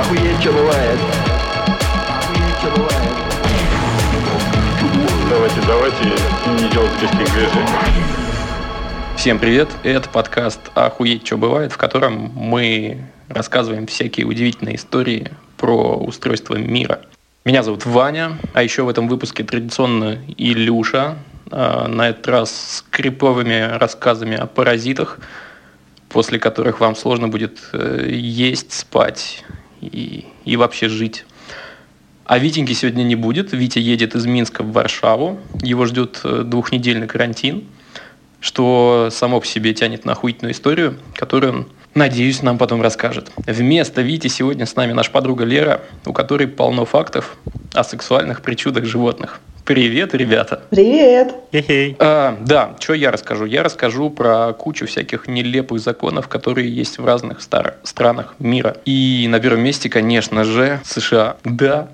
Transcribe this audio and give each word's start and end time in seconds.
Охуеть, 0.00 0.40
что 0.40 0.50
бывает. 0.50 0.98
Охуеть, 2.08 2.58
что 2.58 2.70
бывает. 2.72 3.12
Давайте, 5.30 5.60
давайте 5.68 6.04
не 6.64 6.68
делать 6.70 6.90
лишних 7.00 7.32
движений. 7.32 8.04
Всем 9.16 9.38
привет! 9.38 9.68
Это 9.84 10.08
подкаст 10.08 10.58
«Охуеть, 10.74 11.24
что 11.24 11.38
бывает», 11.38 11.70
в 11.70 11.76
котором 11.76 12.32
мы 12.34 13.04
рассказываем 13.28 13.86
всякие 13.86 14.26
удивительные 14.26 14.74
истории 14.74 15.30
про 15.58 15.96
устройство 15.96 16.56
мира. 16.56 17.02
Меня 17.44 17.62
зовут 17.62 17.86
Ваня, 17.86 18.36
а 18.52 18.64
еще 18.64 18.82
в 18.82 18.88
этом 18.88 19.06
выпуске 19.06 19.44
традиционно 19.44 20.18
Илюша, 20.36 21.18
а, 21.52 21.86
на 21.86 22.08
этот 22.08 22.26
раз 22.26 22.50
с 22.50 22.84
криповыми 22.90 23.78
рассказами 23.78 24.36
о 24.36 24.46
паразитах, 24.46 25.20
после 26.08 26.40
которых 26.40 26.80
вам 26.80 26.96
сложно 26.96 27.28
будет 27.28 27.60
э, 27.72 28.08
есть, 28.10 28.72
спать 28.72 29.44
и, 29.86 30.26
и 30.44 30.56
вообще 30.56 30.88
жить. 30.88 31.24
А 32.24 32.38
Витеньки 32.38 32.72
сегодня 32.72 33.02
не 33.02 33.16
будет. 33.16 33.52
Витя 33.52 33.78
едет 33.78 34.14
из 34.14 34.24
Минска 34.24 34.62
в 34.62 34.72
Варшаву. 34.72 35.38
Его 35.62 35.84
ждет 35.84 36.20
э, 36.24 36.42
двухнедельный 36.44 37.06
карантин, 37.06 37.64
что 38.40 39.08
само 39.10 39.40
по 39.40 39.46
себе 39.46 39.74
тянет 39.74 40.04
на 40.04 40.12
охуительную 40.12 40.54
историю, 40.54 40.98
которую 41.14 41.52
он, 41.52 41.68
надеюсь, 41.94 42.42
нам 42.42 42.56
потом 42.56 42.80
расскажет. 42.80 43.30
Вместо 43.36 44.00
Вити 44.00 44.28
сегодня 44.28 44.64
с 44.64 44.74
нами 44.74 44.92
наша 44.92 45.10
подруга 45.10 45.44
Лера, 45.44 45.82
у 46.06 46.14
которой 46.14 46.48
полно 46.48 46.86
фактов 46.86 47.36
о 47.74 47.84
сексуальных 47.84 48.40
причудах 48.40 48.86
животных. 48.86 49.40
Привет, 49.64 50.14
ребята! 50.14 50.62
Привет! 50.68 51.34
Хе-хей. 51.50 51.96
А, 51.98 52.36
да, 52.44 52.76
что 52.80 52.92
я 52.92 53.10
расскажу? 53.10 53.46
Я 53.46 53.62
расскажу 53.62 54.10
про 54.10 54.52
кучу 54.52 54.86
всяких 54.86 55.26
нелепых 55.26 55.80
законов, 55.80 56.28
которые 56.28 56.68
есть 56.68 56.98
в 56.98 57.06
разных 57.06 57.40
стар- 57.40 57.76
странах 57.82 58.34
мира. 58.38 58.76
И 58.84 59.26
на 59.30 59.40
первом 59.40 59.60
месте, 59.62 59.88
конечно 59.88 60.44
же, 60.44 60.80
США. 60.84 61.36
Да, 61.44 61.88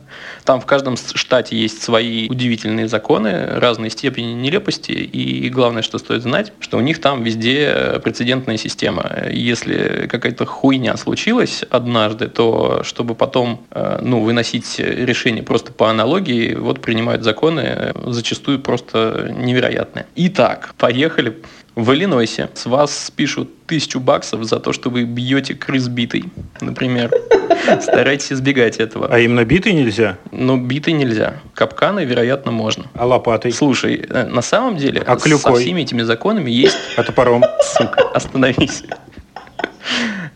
там 0.45 0.61
в 0.61 0.67
каждом 0.67 0.97
штате 0.97 1.57
есть 1.57 1.83
свои 1.83 2.29
удивительные 2.29 2.89
законы, 2.89 3.47
разной 3.61 3.91
степени 3.91 4.33
нелепости. 4.33 4.93
И 4.93 5.49
главное, 5.51 5.83
что 5.83 5.99
стоит 5.99 6.23
знать, 6.23 6.53
что 6.59 6.79
у 6.79 6.81
них 6.81 7.01
там 7.01 7.23
везде 7.23 8.01
прецедентная 8.03 8.57
система. 8.57 9.27
Если 9.31 10.09
какая-то 10.11 10.47
хуйня 10.47 10.97
случилась 10.97 11.65
однажды, 11.71 12.29
то 12.29 12.83
чтобы 12.83 13.15
потом 13.15 13.65
э, 13.71 13.99
ну, 14.03 14.21
выносить 14.23 14.79
решение 14.79 15.43
просто 15.43 15.73
по 15.73 15.91
аналогии, 15.91 16.55
вот 16.55 16.81
принимают 16.81 17.23
законы 17.23 17.60
э, 17.61 17.93
зачастую 18.07 18.61
просто 18.61 19.33
невероятные. 19.37 20.07
Итак, 20.17 20.75
поехали. 20.79 21.37
В 21.77 21.93
Иллинойсе 21.93 22.51
с 22.55 22.67
вас 22.67 23.07
спишут 23.07 23.67
тысячу 23.67 24.01
баксов 24.01 24.45
за 24.45 24.59
то, 24.59 24.73
что 24.73 24.91
вы 24.91 25.05
бьете 25.05 25.55
крыс 25.55 25.89
битой, 25.89 26.25
например. 26.61 27.11
Старайтесь 27.81 28.33
избегать 28.33 28.79
этого. 28.79 29.07
А 29.11 29.19
именно 29.19 29.45
битый 29.45 29.73
нельзя? 29.73 30.19
Но 30.33 30.57
битой 30.57 30.93
нельзя. 30.95 31.35
Капканы, 31.55 32.05
вероятно, 32.05 32.51
можно. 32.51 32.87
А 32.95 33.07
лопатой? 33.07 33.53
Слушай, 33.53 34.05
э, 34.09 34.27
на 34.27 34.43
самом 34.43 34.77
деле 34.77 35.03
А 35.07 35.17
со 35.19 35.25
клюкой? 35.25 35.63
всеми 35.63 35.83
этими 35.83 36.03
законами 36.03 36.51
есть... 36.51 36.77
А 36.97 37.03
топором? 37.05 37.45
Сука, 37.63 38.03
остановись. 38.15 38.83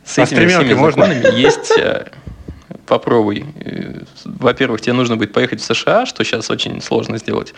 С 0.04 0.18
А 0.18 0.22
этими 0.22 0.36
стремянкой 0.36 0.74
всеми 0.74 0.84
законами 0.86 1.40
есть... 1.40 1.72
э, 2.84 2.88
Попробуй. 2.88 3.44
Э, 3.60 4.00
Во-первых, 4.24 4.80
тебе 4.80 4.92
нужно 4.92 5.16
будет 5.16 5.32
поехать 5.32 5.60
в 5.60 5.64
США, 5.64 6.06
что 6.06 6.24
сейчас 6.24 6.50
очень 6.50 6.80
сложно 6.80 7.18
сделать. 7.18 7.54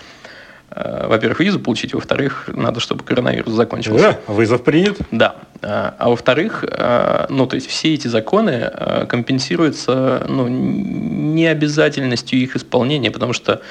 Э, 0.70 1.06
Во-первых, 1.08 1.40
визу 1.40 1.60
получить, 1.60 1.94
во-вторых, 1.94 2.48
надо, 2.52 2.80
чтобы 2.80 3.04
коронавирус 3.04 3.52
закончился. 3.52 4.18
Да, 4.26 4.32
вызов 4.32 4.62
принят. 4.62 4.98
Да. 5.10 5.36
А 5.62 5.94
а 5.98 6.08
во-вторых, 6.08 6.64
э, 6.68 7.26
ну, 7.28 7.46
то 7.46 7.56
есть 7.56 7.68
все 7.68 7.94
эти 7.94 8.08
законы 8.08 8.70
э, 8.72 9.06
компенсируются 9.08 10.24
ну, 10.28 10.48
необязательностью 10.48 12.38
их 12.38 12.56
исполнения, 12.56 13.10
потому 13.10 13.32
что 13.32 13.62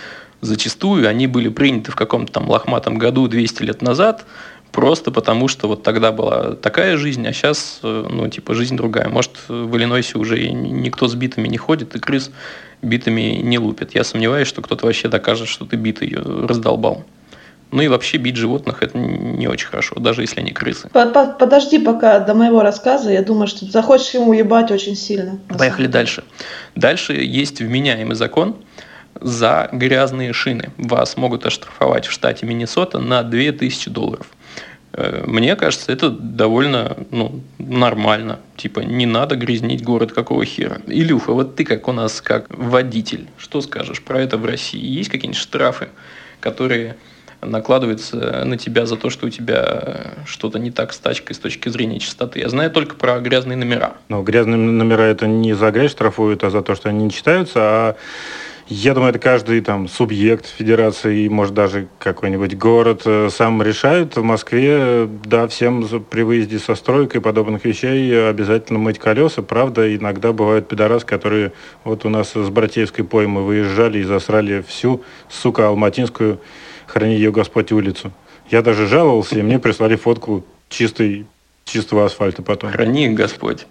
зачастую 0.41 1.07
они 1.07 1.27
были 1.27 1.49
приняты 1.49 1.91
в 1.91 1.95
каком-то 1.95 2.31
там 2.31 2.49
лохматом 2.49 2.97
году 2.97 3.27
200 3.27 3.63
лет 3.63 3.81
назад, 3.81 4.25
просто 4.71 5.11
потому 5.11 5.47
что 5.47 5.67
вот 5.67 5.83
тогда 5.83 6.11
была 6.11 6.55
такая 6.55 6.97
жизнь, 6.97 7.25
а 7.27 7.33
сейчас, 7.33 7.79
э, 7.83 8.07
ну, 8.09 8.27
типа, 8.29 8.53
жизнь 8.53 8.75
другая. 8.75 9.07
Может, 9.09 9.31
в 9.47 9.75
Иллинойсе 9.77 10.17
уже 10.17 10.39
и 10.41 10.51
никто 10.51 11.07
с 11.07 11.15
битами 11.15 11.47
не 11.47 11.57
ходит, 11.57 11.95
и 11.95 11.99
крыс 11.99 12.31
битами 12.81 13.39
не 13.41 13.57
лупит. 13.57 13.95
Я 13.95 14.03
сомневаюсь, 14.03 14.47
что 14.47 14.61
кто-то 14.61 14.85
вообще 14.85 15.07
докажет, 15.07 15.47
что 15.47 15.65
ты 15.65 15.75
битый 15.75 16.13
э, 16.13 16.45
раздолбал. 16.47 17.03
Ну 17.71 17.81
и 17.81 17.87
вообще 17.87 18.17
бить 18.17 18.35
животных 18.35 18.83
это 18.83 18.97
не 18.97 19.47
очень 19.47 19.67
хорошо, 19.67 19.95
даже 19.99 20.21
если 20.21 20.39
они 20.39 20.51
крысы. 20.51 20.87
По- 20.89 21.07
по- 21.07 21.25
Подожди 21.25 21.79
пока 21.79 22.19
до 22.19 22.33
моего 22.33 22.61
рассказа. 22.61 23.11
Я 23.11 23.21
думаю, 23.23 23.47
что 23.47 23.65
ты 23.65 23.71
захочешь 23.71 24.13
ему 24.13 24.33
ебать 24.33 24.71
очень 24.71 24.95
сильно. 24.95 25.39
Поехали 25.57 25.87
дальше. 25.87 26.23
Дальше 26.75 27.13
есть 27.13 27.59
вменяемый 27.61 28.15
закон 28.15 28.55
за 29.19 29.67
грязные 29.71 30.31
шины. 30.31 30.69
Вас 30.77 31.17
могут 31.17 31.45
оштрафовать 31.45 32.05
в 32.05 32.11
штате 32.11 32.45
Миннесота 32.45 32.99
на 32.99 33.23
2000 33.23 33.89
долларов. 33.89 34.27
Э, 34.95 35.23
Мне 35.27 35.55
кажется, 35.55 35.91
это 35.91 36.09
довольно 36.09 36.97
ну, 37.11 37.41
нормально. 37.59 38.39
Типа, 38.55 38.79
не 38.79 39.05
надо 39.05 39.35
грязнить 39.35 39.83
город, 39.83 40.13
какого 40.13 40.45
хера. 40.45 40.81
Илюха, 40.87 41.33
вот 41.33 41.55
ты 41.55 41.65
как 41.65 41.87
у 41.87 41.91
нас, 41.91 42.21
как 42.21 42.45
водитель, 42.49 43.27
что 43.37 43.61
скажешь 43.61 44.01
про 44.01 44.21
это 44.21 44.37
в 44.37 44.45
России? 44.45 44.83
Есть 44.83 45.09
какие-нибудь 45.09 45.39
штрафы, 45.39 45.89
которые 46.39 46.95
накладываются 47.41 48.43
на 48.45 48.57
тебя 48.57 48.85
за 48.85 48.95
то, 48.95 49.09
что 49.09 49.27
у 49.27 49.29
тебя 49.29 50.13
что-то 50.25 50.57
не 50.57 50.71
так 50.71 50.93
с 50.93 50.97
тачкой 50.97 51.35
с 51.35 51.39
точки 51.39 51.69
зрения 51.69 51.99
чистоты? 51.99 52.39
Я 52.39 52.49
знаю 52.49 52.71
только 52.71 52.95
про 52.95 53.19
грязные 53.19 53.57
номера. 53.57 53.95
Но 54.07 54.23
грязные 54.23 54.57
номера 54.57 55.03
это 55.03 55.27
не 55.27 55.53
за 55.53 55.71
грязь 55.71 55.91
штрафуют, 55.91 56.43
а 56.43 56.49
за 56.49 56.61
то, 56.61 56.73
что 56.73 56.89
они 56.89 57.05
не 57.05 57.11
читаются. 57.11 57.59
А 57.59 57.95
я 58.67 58.95
думаю, 58.95 59.11
это 59.11 59.19
каждый 59.19 59.61
там 59.61 59.87
субъект 59.87 60.47
федерации 60.47 61.25
и, 61.25 61.29
может, 61.29 61.53
даже 61.53 61.87
какой-нибудь 61.99 62.57
город 62.57 63.03
э, 63.05 63.29
сам 63.31 63.61
решает. 63.61 64.15
В 64.15 64.23
Москве, 64.23 64.77
э, 64.79 65.07
да, 65.23 65.47
всем 65.47 65.87
при 66.09 66.23
выезде 66.23 66.57
со 66.57 66.73
стройкой 66.73 67.21
подобных 67.21 67.63
вещей 67.63 68.27
обязательно 68.27 68.79
мыть 68.79 68.97
колеса. 68.97 69.43
Правда, 69.43 69.95
иногда 69.95 70.33
бывают 70.33 70.67
пидорасы, 70.67 71.05
которые 71.05 71.51
вот 71.83 72.05
у 72.05 72.09
нас 72.09 72.33
с 72.33 72.49
Братеевской 72.49 73.05
поймы 73.05 73.43
выезжали 73.43 73.99
и 73.99 74.03
засрали 74.03 74.63
всю, 74.67 75.03
сука, 75.29 75.67
Алматинскую, 75.67 76.39
храни 76.87 77.13
ее 77.13 77.31
Господь, 77.31 77.71
улицу. 77.71 78.11
Я 78.49 78.63
даже 78.63 78.87
жаловался, 78.87 79.37
и 79.37 79.43
мне 79.43 79.59
прислали 79.59 79.95
фотку 79.95 80.43
чистой, 80.69 81.27
чистого 81.65 82.05
асфальта 82.05 82.41
потом. 82.41 82.71
Храни 82.71 83.05
их 83.05 83.13
Господь. 83.13 83.67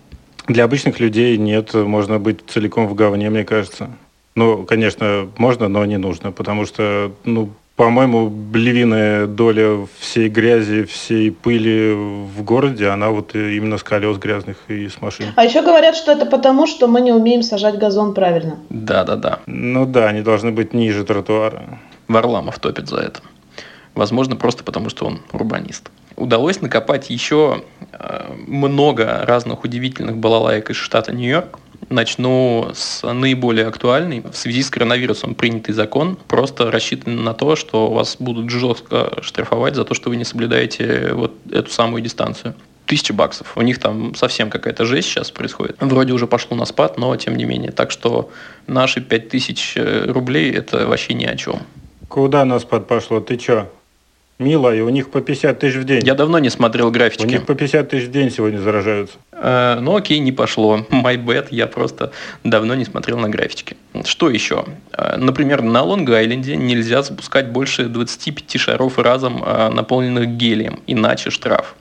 Для 0.46 0.62
обычных 0.62 1.00
людей 1.00 1.36
нет, 1.36 1.74
можно 1.74 2.20
быть 2.20 2.40
целиком 2.46 2.86
в 2.86 2.94
говне, 2.94 3.28
мне 3.28 3.44
кажется. 3.44 3.90
Ну, 4.34 4.64
конечно, 4.64 5.28
можно, 5.38 5.68
но 5.68 5.84
не 5.84 5.96
нужно, 5.96 6.32
потому 6.32 6.66
что, 6.66 7.12
ну, 7.24 7.50
по-моему, 7.76 8.32
львиная 8.52 9.26
доля 9.26 9.86
всей 9.98 10.28
грязи, 10.28 10.84
всей 10.84 11.32
пыли 11.32 11.92
в 11.92 12.42
городе, 12.42 12.88
она 12.88 13.10
вот 13.10 13.34
именно 13.34 13.78
с 13.78 13.82
колес 13.82 14.16
грязных 14.18 14.56
и 14.68 14.88
с 14.88 15.00
машин. 15.00 15.26
А 15.34 15.44
еще 15.44 15.62
говорят, 15.62 15.96
что 15.96 16.12
это 16.12 16.26
потому, 16.26 16.66
что 16.66 16.86
мы 16.86 17.00
не 17.00 17.12
умеем 17.12 17.42
сажать 17.42 17.78
газон 17.78 18.14
правильно. 18.14 18.58
Да-да-да. 18.70 19.40
Ну 19.46 19.86
да, 19.86 20.08
они 20.08 20.22
должны 20.22 20.52
быть 20.52 20.72
ниже 20.72 21.04
тротуара. 21.04 21.80
Варламов 22.06 22.58
топит 22.58 22.88
за 22.88 22.98
это. 22.98 23.20
Возможно, 23.94 24.36
просто 24.36 24.62
потому, 24.64 24.88
что 24.88 25.06
он 25.06 25.20
урбанист. 25.32 25.90
Удалось 26.16 26.60
накопать 26.60 27.10
еще 27.10 27.64
э, 27.92 28.32
много 28.46 29.24
разных 29.24 29.64
удивительных 29.64 30.16
балалаек 30.16 30.70
из 30.70 30.76
штата 30.76 31.12
Нью-Йорк. 31.12 31.58
Начну 31.88 32.70
с 32.74 33.02
наиболее 33.12 33.66
актуальной. 33.66 34.20
В 34.20 34.36
связи 34.36 34.62
с 34.62 34.70
коронавирусом 34.70 35.34
принятый 35.34 35.72
закон 35.72 36.16
просто 36.28 36.70
рассчитан 36.70 37.24
на 37.24 37.34
то, 37.34 37.56
что 37.56 37.90
вас 37.90 38.16
будут 38.18 38.50
жестко 38.50 39.18
штрафовать 39.22 39.74
за 39.74 39.84
то, 39.84 39.94
что 39.94 40.10
вы 40.10 40.16
не 40.16 40.24
соблюдаете 40.24 41.10
вот 41.12 41.32
эту 41.50 41.70
самую 41.70 42.02
дистанцию. 42.02 42.54
Тысяча 42.86 43.14
баксов. 43.14 43.56
У 43.56 43.62
них 43.62 43.78
там 43.78 44.14
совсем 44.14 44.50
какая-то 44.50 44.84
жесть 44.84 45.08
сейчас 45.08 45.30
происходит. 45.30 45.76
Вроде 45.80 46.12
уже 46.12 46.26
пошло 46.26 46.56
на 46.56 46.66
спад, 46.66 46.98
но 46.98 47.16
тем 47.16 47.36
не 47.36 47.44
менее. 47.44 47.72
Так 47.72 47.90
что 47.90 48.30
наши 48.66 49.00
пять 49.00 49.30
тысяч 49.30 49.74
э, 49.76 50.04
рублей 50.10 50.52
это 50.52 50.86
вообще 50.86 51.14
ни 51.14 51.24
о 51.24 51.34
чем. 51.36 51.62
Куда 52.08 52.44
нас 52.44 52.64
под 52.64 52.86
пошло? 52.86 53.20
Ты 53.20 53.36
чё? 53.38 53.68
Мило, 54.40 54.74
и 54.74 54.80
у 54.80 54.88
них 54.88 55.10
по 55.10 55.20
50 55.20 55.58
тысяч 55.60 55.76
в 55.76 55.84
день. 55.84 56.04
Я 56.04 56.14
давно 56.14 56.40
не 56.40 56.50
смотрел 56.50 56.88
У 56.88 56.90
графички. 56.90 57.24
них 57.26 57.46
по 57.46 57.54
50 57.54 57.88
тысяч 57.88 58.08
в 58.08 58.10
день 58.10 58.32
сегодня 58.32 58.58
заражаются. 58.58 59.16
Э, 59.30 59.78
ну 59.80 59.94
окей, 59.94 60.18
не 60.18 60.32
пошло. 60.32 60.78
My 60.90 61.16
bad, 61.24 61.46
я 61.50 61.68
просто 61.68 62.10
давно 62.42 62.74
не 62.74 62.84
смотрел 62.84 63.16
на 63.18 63.28
графички. 63.28 63.76
Что 64.04 64.28
еще? 64.28 64.64
Э, 64.92 65.16
например, 65.18 65.62
на 65.62 65.82
Лонг-Айленде 65.84 66.56
нельзя 66.56 67.02
запускать 67.02 67.50
больше 67.50 67.84
25 67.84 68.58
шаров 68.58 68.98
разом, 68.98 69.40
э, 69.46 69.68
наполненных 69.68 70.26
гелием, 70.30 70.80
иначе 70.88 71.30
штраф. 71.30 71.76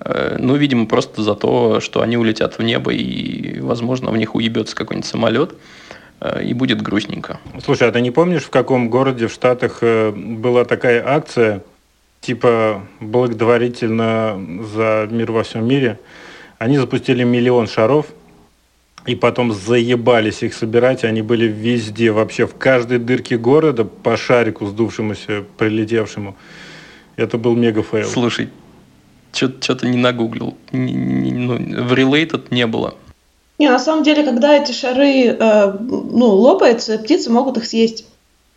Э, 0.00 0.36
Ну, 0.38 0.56
видимо, 0.56 0.86
просто 0.86 1.20
за 1.22 1.34
то, 1.34 1.80
что 1.80 2.00
они 2.00 2.16
улетят 2.16 2.56
в 2.56 2.62
небо 2.62 2.92
и, 2.94 3.60
возможно, 3.60 4.10
в 4.10 4.16
них 4.16 4.34
уебется 4.34 4.74
какой-нибудь 4.74 5.06
самолет, 5.08 5.54
и 6.42 6.52
будет 6.54 6.80
грустненько. 6.82 7.38
Слушай, 7.64 7.88
а 7.88 7.92
ты 7.92 8.00
не 8.02 8.10
помнишь, 8.10 8.42
в 8.44 8.50
каком 8.50 8.88
городе 8.90 9.26
в 9.26 9.32
Штатах 9.32 9.82
была 9.82 10.64
такая 10.66 11.02
акция, 11.06 11.62
типа 12.20 12.82
благотворительно 13.00 14.40
за 14.74 15.08
мир 15.10 15.32
во 15.32 15.42
всем 15.42 15.66
мире? 15.66 15.98
Они 16.58 16.78
запустили 16.78 17.24
миллион 17.24 17.66
шаров, 17.66 18.06
И 19.06 19.14
потом 19.14 19.52
заебались 19.52 20.42
их 20.42 20.52
собирать, 20.52 21.04
они 21.04 21.22
были 21.22 21.46
везде, 21.46 22.12
вообще 22.12 22.46
в 22.46 22.54
каждой 22.54 22.98
дырке 22.98 23.38
города 23.38 23.84
по 23.84 24.16
шарику 24.18 24.66
сдувшемуся, 24.66 25.44
прилетевшему. 25.56 26.36
Это 27.16 27.38
был 27.38 27.56
мега 27.56 27.82
fail. 27.82 28.06
Слушай, 28.06 28.50
что-то 29.32 29.86
не 29.86 29.96
нагуглил. 29.96 30.54
ну, 30.72 31.54
в 31.54 31.92
Related 31.94 32.48
не 32.50 32.66
было. 32.66 32.94
Не, 33.58 33.68
на 33.68 33.78
самом 33.78 34.04
деле, 34.04 34.22
когда 34.24 34.56
эти 34.56 34.72
шары 34.72 35.26
э, 35.26 35.78
ну, 35.80 36.28
лопаются, 36.34 36.98
птицы 36.98 37.30
могут 37.30 37.58
их 37.58 37.66
съесть. 37.66 38.06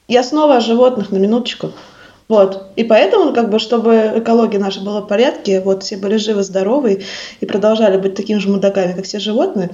Я 0.08 0.24
снова 0.24 0.58
о 0.58 0.62
животных 0.62 1.12
на 1.12 1.18
минуточку. 1.18 1.72
Вот. 2.28 2.68
И 2.76 2.84
поэтому, 2.84 3.34
как 3.34 3.50
бы, 3.50 3.60
чтобы 3.60 4.14
экология 4.16 4.60
наша 4.60 4.82
была 4.82 5.02
в 5.02 5.08
порядке, 5.08 5.62
вот 5.62 5.84
все 5.84 5.98
были 5.98 6.18
живы, 6.18 6.44
здоровы 6.44 7.04
и 7.40 7.46
продолжали 7.46 7.98
быть 7.98 8.16
такими 8.16 8.40
же 8.40 8.50
мудаками, 8.50 8.94
как 8.94 9.06
все 9.06 9.20
животные, 9.20 9.70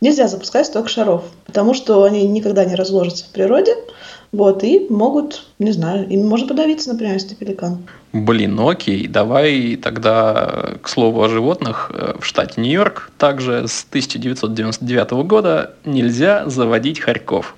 нельзя 0.00 0.28
запускать 0.28 0.66
столько 0.66 0.88
шаров, 0.88 1.24
потому 1.46 1.74
что 1.74 2.02
они 2.04 2.26
никогда 2.28 2.64
не 2.64 2.74
разложатся 2.74 3.24
в 3.24 3.28
природе, 3.28 3.74
вот, 4.32 4.64
и 4.64 4.86
могут, 4.90 5.46
не 5.58 5.72
знаю, 5.72 6.06
им 6.08 6.26
можно 6.26 6.48
подавиться, 6.48 6.90
например, 6.90 7.14
если 7.14 7.34
пеликан. 7.34 7.86
Блин, 8.12 8.56
ну 8.56 8.68
окей, 8.68 9.06
давай 9.06 9.76
тогда, 9.76 10.74
к 10.82 10.88
слову 10.88 11.22
о 11.22 11.28
животных, 11.28 11.90
э, 11.94 12.14
в 12.18 12.24
штате 12.26 12.60
Нью-Йорк 12.60 13.12
также 13.18 13.66
с 13.68 13.84
1999 13.84 15.24
года 15.24 15.74
нельзя 15.84 16.48
заводить 16.48 17.00
хорьков. 17.00 17.54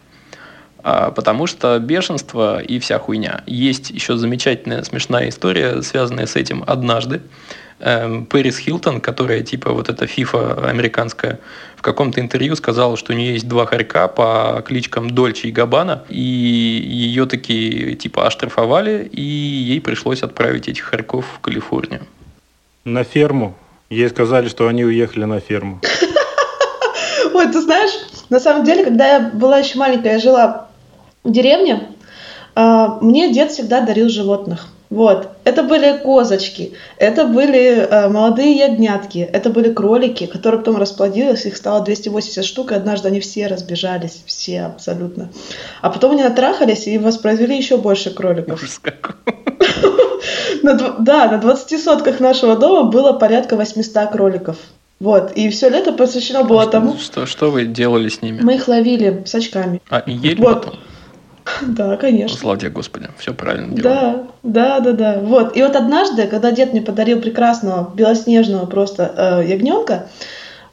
А, 0.83 1.11
потому 1.11 1.47
что 1.47 1.79
бешенство 1.79 2.61
и 2.61 2.79
вся 2.79 2.99
хуйня. 2.99 3.43
Есть 3.47 3.91
еще 3.91 4.17
замечательная 4.17 4.83
смешная 4.85 5.29
история, 5.29 5.83
связанная 5.83 6.27
с 6.27 6.37
этим 6.37 6.63
однажды. 6.67 7.23
Эм, 7.81 8.27
Пэрис 8.27 8.59
Хилтон, 8.59 9.01
которая 9.01 9.43
типа 9.43 9.73
вот 9.73 9.89
эта 9.89 10.07
фифа 10.07 10.69
американская, 10.69 11.39
в 11.77 11.83
каком-то 11.83 12.21
интервью 12.21 12.57
сказала, 12.57 12.97
что 12.97 13.13
у 13.13 13.17
нее 13.17 13.35
есть 13.35 13.49
два 13.49 13.67
хорька 13.67 14.09
по 14.09 14.63
кличкам 14.67 15.11
Дольче 15.11 15.49
и 15.49 15.53
Габана, 15.53 16.03
и 16.09 16.21
ее 16.21 17.27
такие 17.27 17.95
типа 17.95 18.27
оштрафовали, 18.27 19.09
и 19.13 19.23
ей 19.23 19.81
пришлось 19.81 20.23
отправить 20.23 20.69
этих 20.69 20.85
хорьков 20.85 21.25
в 21.37 21.41
Калифорнию. 21.41 22.03
На 22.85 23.05
ферму. 23.05 23.57
Ей 23.91 24.09
сказали, 24.09 24.49
что 24.49 24.69
они 24.69 24.85
уехали 24.85 25.25
на 25.25 25.41
ферму. 25.41 25.81
Ой, 27.35 27.47
ты 27.53 27.61
знаешь, 27.61 27.93
на 28.29 28.41
самом 28.41 28.65
деле, 28.65 28.85
когда 28.85 29.07
я 29.07 29.31
была 29.33 29.59
еще 29.59 29.79
маленькая, 29.79 30.15
я 30.15 30.19
жила 30.19 30.68
деревне, 31.25 31.89
а, 32.55 32.99
мне 33.01 33.33
дед 33.33 33.51
всегда 33.53 33.81
дарил 33.81 34.09
животных. 34.09 34.69
Вот. 34.91 35.29
Это 35.45 35.63
были 35.63 35.99
козочки, 35.99 36.73
это 36.97 37.27
были 37.27 37.87
э, 37.87 38.09
молодые 38.09 38.57
ягнятки, 38.57 39.19
это 39.19 39.51
были 39.51 39.71
кролики, 39.71 40.25
которые 40.27 40.61
потом 40.61 40.79
расплодились, 40.79 41.45
их 41.45 41.57
стало 41.59 41.85
280 41.85 42.43
штук, 42.45 42.73
и 42.73 42.75
однажды 42.75 43.09
они 43.09 43.21
все 43.21 43.49
разбежались, 43.49 44.23
все 44.25 44.63
абсолютно. 44.63 45.29
А 45.83 45.91
потом 45.91 46.13
они 46.13 46.23
натрахались 46.23 46.87
и 46.87 46.97
воспроизвели 46.97 47.57
еще 47.57 47.77
больше 47.77 48.11
кроликов. 48.11 48.63
Да, 50.63 51.31
на 51.31 51.39
20 51.39 51.83
сотках 51.83 52.21
нашего 52.21 52.57
дома 52.57 52.91
было 52.91 53.13
порядка 53.13 53.57
800 53.57 54.11
кроликов. 54.11 54.57
Вот, 55.01 55.33
и 55.33 55.49
все 55.49 55.69
лето 55.69 55.93
посвящено 55.93 56.43
было 56.43 56.63
а 56.63 56.67
тому... 56.67 56.97
Что, 56.99 57.25
что 57.25 57.51
вы 57.51 57.67
делали 57.67 58.09
с 58.09 58.21
ними? 58.21 58.41
Мы 58.43 58.57
их 58.57 58.67
ловили 58.67 59.23
с 59.25 59.35
очками. 59.35 59.81
А, 59.89 60.01
и 60.01 60.13
ели 60.13 60.41
вот. 60.41 60.65
потом? 60.65 60.81
Да, 61.63 61.97
конечно. 61.97 62.37
Слава 62.37 62.59
тебе, 62.59 62.71
Господи, 62.71 63.09
все 63.19 63.35
правильно 63.35 63.75
делаем. 63.75 64.29
Да, 64.43 64.81
да, 64.81 64.81
да, 64.81 64.93
да. 64.93 65.21
Вот. 65.21 65.57
И 65.57 65.63
вот 65.63 65.77
однажды, 65.77 66.27
когда 66.27 66.51
дед 66.51 66.73
мне 66.73 66.83
подарил 66.83 67.21
прекрасного 67.21 67.91
белоснежного 67.95 68.67
просто 68.67 69.13
э, 69.45 69.49
ягненка, 69.49 70.09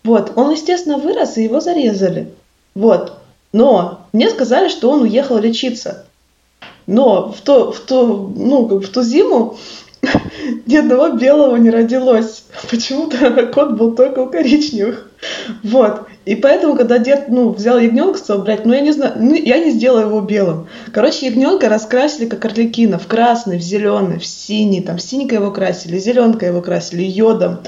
вот, 0.04 0.33
он, 0.36 0.51
естественно, 0.51 0.98
вырос, 0.98 1.38
и 1.38 1.44
его 1.44 1.60
зарезали. 1.60 2.31
Вот. 2.75 3.18
Но 3.54 4.01
мне 4.13 4.30
сказали, 4.30 4.69
что 4.69 4.92
он 4.92 5.01
уехал 5.01 5.39
лечиться. 5.39 6.06
Но 6.88 7.31
в, 7.31 7.42
то, 7.42 7.72
в, 7.72 7.80
то, 7.80 8.31
ну, 8.36 8.68
в 8.68 8.88
ту 8.89 9.01
зиму 9.01 9.57
ни 10.66 10.75
одного 10.75 11.10
белого 11.10 11.56
не 11.56 11.69
родилось. 11.69 12.44
Почему-то 12.69 13.48
кот 13.54 13.74
был 13.74 13.95
только 13.95 14.19
у 14.19 14.30
коричневых. 14.30 15.10
Вот. 15.63 16.07
И 16.25 16.36
поэтому, 16.36 16.75
когда 16.75 16.98
дед, 16.98 17.25
ну, 17.30 17.50
взял 17.50 17.77
ягненка, 17.77 18.18
сказал, 18.18 18.44
блядь, 18.44 18.66
ну, 18.66 18.74
я 18.74 18.81
не 18.81 18.92
знаю, 18.92 19.13
ну, 19.18 19.36
я 19.36 19.60
не 19.60 19.72
сделаю 19.72 20.07
его 20.07 20.22
белым. 20.22 20.68
Короче, 20.92 21.27
ягненка 21.27 21.69
раскрасили, 21.69 22.25
как 22.25 22.45
орликина, 22.45 22.98
в 22.98 23.07
красный, 23.07 23.57
в 23.57 23.62
зеленый, 23.62 24.19
в 24.19 24.25
синий, 24.25 24.81
там, 24.81 24.98
синенько 24.98 25.36
его 25.36 25.51
красили, 25.51 26.00
зеленка 26.00 26.45
его 26.45 26.62
красили, 26.62 27.04
йодом. 27.04 27.60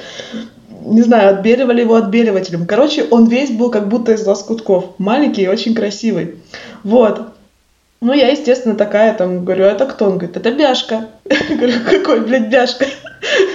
Не 0.86 1.02
знаю, 1.02 1.36
отбеливали 1.36 1.82
его 1.82 1.96
отбеливателем. 1.96 2.66
Короче, 2.66 3.06
он 3.12 3.28
весь 3.28 3.52
был 3.52 3.70
как 3.70 3.90
будто 3.90 4.14
из 4.14 4.26
лоскутков. 4.26 4.96
Маленький 4.98 5.44
и 5.44 5.48
очень 5.48 5.76
красивый. 5.76 6.36
Вот. 6.84 7.34
Ну, 8.00 8.14
я, 8.14 8.30
естественно, 8.30 8.76
такая, 8.76 9.14
там, 9.14 9.44
говорю, 9.44 9.66
это 9.66 9.86
кто? 9.86 10.06
Он 10.06 10.18
говорит, 10.18 10.38
это 10.38 10.52
Бяшка. 10.52 11.08
Говорю, 11.50 11.80
какой, 11.86 12.22
блядь, 12.22 12.50
Бяшка? 12.50 12.86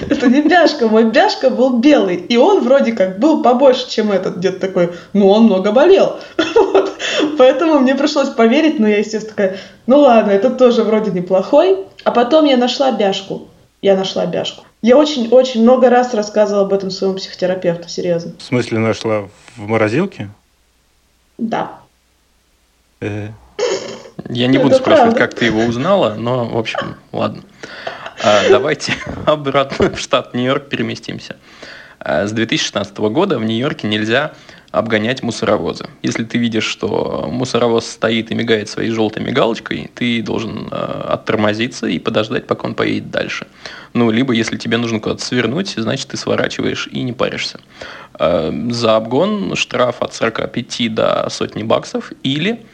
Это 0.08 0.26
не 0.28 0.42
Бяшка, 0.42 0.88
мой 0.88 1.04
Бяшка 1.04 1.50
был 1.50 1.78
белый. 1.78 2.16
И 2.16 2.36
он 2.36 2.62
вроде 2.62 2.92
как 2.92 3.18
был 3.18 3.42
побольше, 3.42 3.88
чем 3.88 4.12
этот. 4.12 4.36
Где-то 4.38 4.60
такой, 4.60 4.92
ну, 5.12 5.28
он 5.28 5.44
много 5.44 5.72
болел. 5.72 6.20
Вот. 6.54 6.92
Поэтому 7.38 7.80
мне 7.80 7.94
пришлось 7.94 8.28
поверить, 8.30 8.78
но 8.78 8.88
я, 8.88 8.98
естественно, 8.98 9.34
такая, 9.34 9.58
ну 9.86 10.00
ладно, 10.00 10.30
это 10.30 10.50
тоже 10.50 10.82
вроде 10.82 11.10
неплохой. 11.10 11.86
А 12.04 12.10
потом 12.10 12.44
я 12.44 12.56
нашла 12.56 12.92
Бяшку. 12.92 13.48
Я 13.80 13.96
нашла 13.96 14.26
Бяшку. 14.26 14.64
Я 14.80 14.96
очень-очень 14.96 15.62
много 15.62 15.90
раз 15.90 16.14
рассказывала 16.14 16.64
об 16.64 16.72
этом 16.72 16.90
своему 16.90 17.16
психотерапевту, 17.16 17.88
серьезно. 17.88 18.32
В 18.38 18.42
смысле 18.42 18.78
нашла 18.78 19.28
в 19.56 19.66
морозилке? 19.66 20.28
Да. 21.38 21.72
Э. 23.00 23.28
Я 24.32 24.46
не 24.46 24.58
буду 24.58 24.74
спрашивать, 24.74 25.16
как 25.16 25.34
ты 25.34 25.44
его 25.46 25.62
узнала, 25.64 26.14
но, 26.14 26.46
в 26.46 26.56
общем, 26.56 26.96
ладно. 27.12 27.42
А, 28.24 28.48
давайте 28.48 28.94
обратно 29.26 29.90
в 29.90 29.98
штат 29.98 30.34
Нью-Йорк 30.34 30.68
переместимся. 30.68 31.36
А, 31.98 32.26
с 32.26 32.32
2016 32.32 32.96
года 32.98 33.38
в 33.38 33.44
Нью-Йорке 33.44 33.88
нельзя 33.88 34.32
обгонять 34.70 35.22
мусоровозы. 35.22 35.84
Если 36.00 36.24
ты 36.24 36.38
видишь, 36.38 36.64
что 36.64 37.28
мусоровоз 37.30 37.86
стоит 37.86 38.30
и 38.30 38.34
мигает 38.34 38.70
своей 38.70 38.90
желтой 38.90 39.22
мигалочкой, 39.22 39.90
ты 39.94 40.22
должен 40.22 40.68
э, 40.70 40.74
оттормозиться 41.08 41.86
и 41.86 41.98
подождать, 41.98 42.46
пока 42.46 42.68
он 42.68 42.74
поедет 42.74 43.10
дальше. 43.10 43.46
Ну, 43.92 44.10
либо 44.10 44.32
если 44.32 44.56
тебе 44.56 44.78
нужно 44.78 44.98
куда-то 44.98 45.22
свернуть, 45.22 45.74
значит, 45.76 46.08
ты 46.08 46.16
сворачиваешь 46.16 46.88
и 46.90 47.02
не 47.02 47.12
паришься. 47.12 47.60
Э, 48.18 48.50
за 48.70 48.96
обгон 48.96 49.56
штраф 49.56 50.00
от 50.00 50.14
45 50.14 50.94
до 50.94 51.28
сотни 51.28 51.64
баксов 51.64 52.12
или 52.22 52.64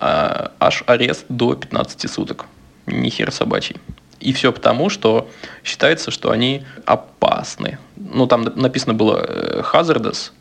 э, 0.00 0.48
аж 0.58 0.84
арест 0.86 1.26
до 1.28 1.54
15 1.54 2.10
суток. 2.10 2.46
Ни 2.86 3.08
хер 3.10 3.32
собачий. 3.32 3.76
И 4.20 4.32
все 4.32 4.52
потому, 4.52 4.88
что 4.88 5.28
считается, 5.62 6.10
что 6.10 6.30
они 6.30 6.64
опасны. 6.84 7.78
Ну, 7.96 8.26
там 8.26 8.44
написано 8.54 8.94
было 8.94 9.24
э, 9.26 9.62
hazardous, 9.72 10.32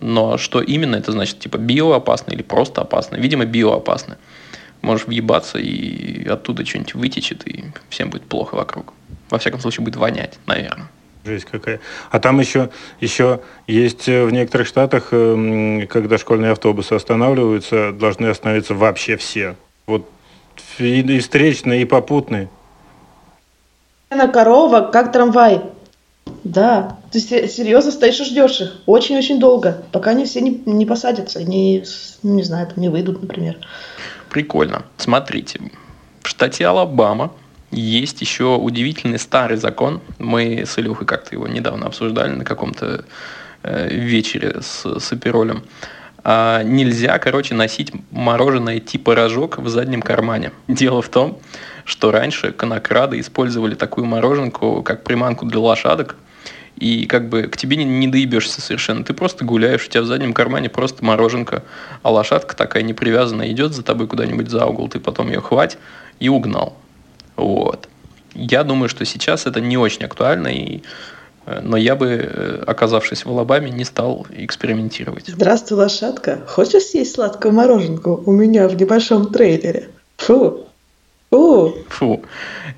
но 0.00 0.38
что 0.38 0.60
именно 0.60 0.96
это 0.96 1.12
значит? 1.12 1.38
Типа 1.40 1.58
биоопасно 1.58 2.32
или 2.32 2.42
просто 2.42 2.82
опасно? 2.82 3.16
Видимо, 3.16 3.44
биоопасно. 3.44 4.16
Можешь 4.80 5.06
въебаться, 5.06 5.58
и 5.58 6.26
оттуда 6.28 6.64
что-нибудь 6.64 6.94
вытечет, 6.94 7.46
и 7.48 7.64
всем 7.90 8.10
будет 8.10 8.24
плохо 8.24 8.54
вокруг. 8.54 8.92
Во 9.28 9.38
всяком 9.38 9.60
случае, 9.60 9.84
будет 9.84 9.96
вонять, 9.96 10.38
наверное. 10.46 10.88
Жесть 11.28 11.44
какая. 11.44 11.80
А 12.10 12.20
там 12.20 12.40
еще, 12.40 12.70
еще 13.00 13.40
есть 13.66 14.08
э, 14.08 14.24
в 14.24 14.30
некоторых 14.30 14.66
штатах, 14.66 15.08
эм, 15.10 15.86
когда 15.86 16.16
школьные 16.16 16.52
автобусы 16.52 16.94
останавливаются, 16.94 17.92
должны 17.92 18.28
остановиться 18.28 18.74
вообще 18.74 19.18
все. 19.18 19.56
Вот 19.86 20.08
и 20.78 21.18
встречные, 21.18 21.82
и 21.82 21.84
попутные. 21.84 22.48
На 24.08 24.26
корова, 24.26 24.80
как 24.90 25.12
трамвай. 25.12 25.60
Да, 26.44 26.98
ты 27.12 27.20
серьезно 27.20 27.90
стоишь 27.90 28.20
и 28.20 28.24
ждешь 28.24 28.60
их 28.62 28.76
очень-очень 28.86 29.38
долго, 29.38 29.82
пока 29.92 30.12
они 30.12 30.24
все 30.24 30.40
не, 30.40 30.62
не 30.64 30.86
посадятся, 30.86 31.44
не, 31.44 31.84
не 32.22 32.42
знаю, 32.42 32.68
не 32.76 32.88
выйдут, 32.88 33.20
например. 33.20 33.58
Прикольно. 34.30 34.84
Смотрите, 34.96 35.60
в 36.22 36.28
штате 36.28 36.66
Алабама 36.66 37.32
есть 37.70 38.20
еще 38.20 38.56
удивительный 38.56 39.18
старый 39.18 39.56
закон. 39.56 40.00
Мы 40.18 40.64
с 40.66 40.78
Илюхой 40.78 41.06
как-то 41.06 41.34
его 41.34 41.46
недавно 41.46 41.86
обсуждали 41.86 42.32
на 42.32 42.44
каком-то 42.44 43.04
э, 43.62 43.88
вечере 43.90 44.60
с, 44.60 44.98
с 44.98 45.12
аперолем. 45.12 45.62
А, 46.24 46.62
нельзя, 46.62 47.18
короче, 47.18 47.54
носить 47.54 47.92
мороженое 48.10 48.80
типа 48.80 49.14
рожок 49.14 49.58
в 49.58 49.68
заднем 49.68 50.02
кармане. 50.02 50.52
Дело 50.66 51.02
в 51.02 51.08
том, 51.08 51.38
что 51.84 52.10
раньше 52.10 52.52
конокрады 52.52 53.20
использовали 53.20 53.74
такую 53.74 54.06
мороженку, 54.06 54.82
как 54.82 55.04
приманку 55.04 55.46
для 55.46 55.60
лошадок, 55.60 56.16
и 56.76 57.06
как 57.06 57.28
бы 57.28 57.44
к 57.44 57.56
тебе 57.56 57.76
не, 57.76 57.84
не 57.84 58.08
доебешься 58.08 58.60
совершенно. 58.60 59.04
Ты 59.04 59.14
просто 59.14 59.44
гуляешь, 59.44 59.86
у 59.86 59.88
тебя 59.88 60.02
в 60.02 60.06
заднем 60.06 60.32
кармане 60.32 60.68
просто 60.68 61.04
мороженка, 61.04 61.64
а 62.02 62.10
лошадка 62.10 62.56
такая 62.56 62.82
непривязанная 62.82 63.50
идет 63.50 63.72
за 63.72 63.82
тобой 63.82 64.06
куда-нибудь 64.06 64.48
за 64.48 64.66
угол, 64.66 64.88
ты 64.88 65.00
потом 65.00 65.28
ее 65.28 65.40
хвать 65.40 65.78
и 66.20 66.28
угнал. 66.28 66.76
Вот. 67.38 67.88
Я 68.34 68.62
думаю, 68.62 68.88
что 68.88 69.04
сейчас 69.04 69.46
это 69.46 69.60
не 69.60 69.78
очень 69.78 70.04
актуально, 70.04 70.48
и 70.48 70.82
Э, 71.48 71.60
Но 71.62 71.76
я 71.76 71.96
бы, 71.96 72.06
э, 72.06 72.64
оказавшись 72.66 73.24
в 73.24 73.30
Алабаме, 73.30 73.70
не 73.70 73.84
стал 73.84 74.26
экспериментировать. 74.30 75.24
Здравствуй, 75.28 75.78
лошадка. 75.78 76.40
Хочешь 76.46 76.82
съесть 76.82 77.14
сладкую 77.14 77.54
мороженку 77.54 78.22
у 78.26 78.32
меня 78.32 78.68
в 78.68 78.76
небольшом 78.76 79.32
трейлере? 79.32 79.88
Фу. 80.18 80.66
Фу. 81.30 81.74
Фу. 81.88 82.22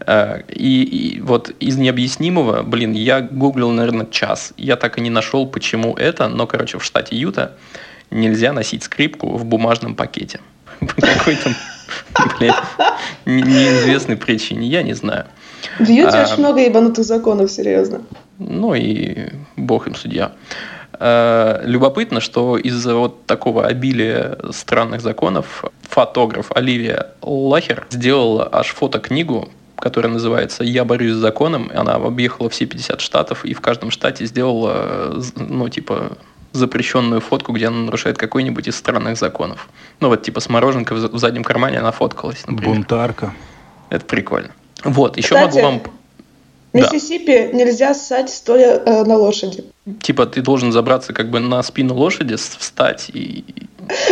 Э, 0.06 0.42
И, 0.48 0.82
и 0.82 1.20
вот 1.20 1.50
из 1.60 1.76
необъяснимого, 1.76 2.62
блин, 2.62 2.92
я 2.92 3.20
гуглил, 3.20 3.70
наверное, 3.70 4.06
час. 4.06 4.52
Я 4.56 4.76
так 4.76 4.98
и 4.98 5.00
не 5.00 5.10
нашел, 5.10 5.46
почему 5.46 5.94
это, 5.96 6.28
но, 6.28 6.46
короче, 6.46 6.78
в 6.78 6.84
штате 6.84 7.16
Юта 7.16 7.56
нельзя 8.10 8.52
носить 8.52 8.84
скрипку 8.84 9.36
в 9.36 9.44
бумажном 9.44 9.94
пакете. 9.96 10.40
Какой-то, 10.80 11.54
неизвестной 13.26 14.16
причине, 14.16 14.66
я 14.66 14.82
не 14.82 14.94
знаю. 14.94 15.26
В 15.78 15.88
Юте 15.88 16.16
А. 16.18 16.24
очень 16.24 16.38
много 16.38 16.60
ебанутых 16.60 17.04
законов, 17.04 17.50
серьезно. 17.50 18.02
Ну 18.38 18.74
и 18.74 19.28
бог 19.56 19.86
им 19.86 19.94
судья. 19.94 20.32
Э, 20.98 21.60
Любопытно, 21.64 22.20
что 22.20 22.56
из-за 22.56 22.94
вот 22.94 23.26
такого 23.26 23.66
обилия 23.66 24.38
странных 24.50 25.00
законов 25.00 25.64
фотограф 25.82 26.52
Оливия 26.54 27.08
Лахер 27.22 27.86
сделала 27.90 28.48
аж 28.50 28.68
фотокнигу, 28.68 29.48
которая 29.76 30.12
называется 30.12 30.62
«Я 30.62 30.84
борюсь 30.84 31.12
с 31.12 31.16
законом». 31.16 31.70
Она 31.74 31.94
объехала 31.94 32.50
все 32.50 32.66
50 32.66 33.00
штатов 33.00 33.44
и 33.44 33.54
в 33.54 33.60
каждом 33.60 33.90
штате 33.90 34.26
сделала, 34.26 34.72
э, 34.74 35.20
ну, 35.36 35.68
типа, 35.68 36.18
запрещенную 36.52 37.20
фотку, 37.20 37.52
где 37.52 37.68
она 37.68 37.78
нарушает 37.78 38.18
какой-нибудь 38.18 38.68
из 38.68 38.76
странных 38.76 39.16
законов. 39.18 39.68
Ну, 40.00 40.08
вот, 40.08 40.22
типа, 40.22 40.40
с 40.40 40.48
мороженкой 40.48 40.96
в 40.96 41.00
за- 41.00 41.08
в 41.08 41.18
заднем 41.18 41.44
кармане 41.44 41.78
она 41.78 41.92
фоткалась, 41.92 42.46
например. 42.46 42.74
Бунтарка. 42.74 43.32
Это 43.88 44.04
прикольно. 44.04 44.50
Вот, 44.84 45.16
еще 45.16 45.34
Кстати, 45.34 45.56
могу 45.56 45.60
вам... 45.60 45.80
В 45.80 46.78
Да. 46.78 46.80
Миссисипи 46.92 47.50
нельзя 47.52 47.94
ссать 47.94 48.30
стоя 48.30 48.80
э, 48.84 49.04
на 49.04 49.16
лошади. 49.16 49.64
Типа 50.00 50.24
ты 50.26 50.40
должен 50.40 50.70
забраться 50.70 51.12
как 51.12 51.28
бы 51.28 51.40
на 51.40 51.60
спину 51.64 51.94
лошади, 51.94 52.36
встать 52.36 53.10
и... 53.12 53.44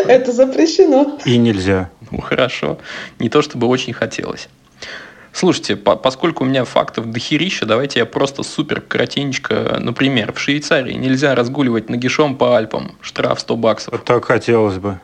Это 0.06 0.32
запрещено. 0.32 1.18
И 1.24 1.38
нельзя. 1.38 1.90
Ну, 2.10 2.20
хорошо. 2.20 2.78
Не 3.20 3.28
то 3.28 3.42
чтобы 3.42 3.68
очень 3.68 3.92
хотелось. 3.92 4.48
Слушайте, 5.32 5.76
по- 5.76 5.96
поскольку 5.96 6.44
у 6.44 6.46
меня 6.46 6.64
фактов 6.64 7.10
дохерища, 7.10 7.66
давайте 7.66 8.00
я 8.00 8.06
просто 8.06 8.42
супер 8.42 8.80
коротенечко. 8.80 9.78
Например, 9.80 10.32
в 10.32 10.40
Швейцарии 10.40 10.94
нельзя 10.94 11.34
разгуливать 11.34 11.88
нагишом 11.90 12.36
по 12.36 12.56
Альпам. 12.56 12.96
Штраф 13.00 13.40
100 13.40 13.56
баксов. 13.56 13.92
Вот 13.92 14.04
так 14.04 14.24
хотелось 14.24 14.78
бы. 14.78 15.00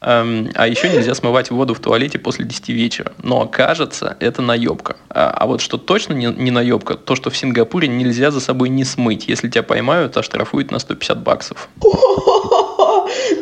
Эм, 0.00 0.50
а 0.54 0.68
еще 0.68 0.88
нельзя 0.88 1.14
смывать 1.14 1.50
воду 1.50 1.74
в 1.74 1.80
туалете 1.80 2.18
после 2.20 2.44
10 2.44 2.68
вечера. 2.68 3.12
Но 3.22 3.46
кажется, 3.46 4.16
это 4.20 4.42
наебка. 4.42 4.96
А, 5.10 5.30
а 5.30 5.46
вот 5.46 5.60
что 5.60 5.76
точно 5.76 6.12
не, 6.12 6.26
не 6.26 6.50
наебка, 6.52 6.94
то, 6.94 7.16
что 7.16 7.30
в 7.30 7.36
Сингапуре 7.36 7.88
нельзя 7.88 8.30
за 8.30 8.40
собой 8.40 8.68
не 8.68 8.84
смыть. 8.84 9.26
Если 9.28 9.48
тебя 9.48 9.64
поймают, 9.64 10.16
оштрафуют 10.16 10.70
на 10.70 10.78
150 10.78 11.22
баксов. 11.22 11.68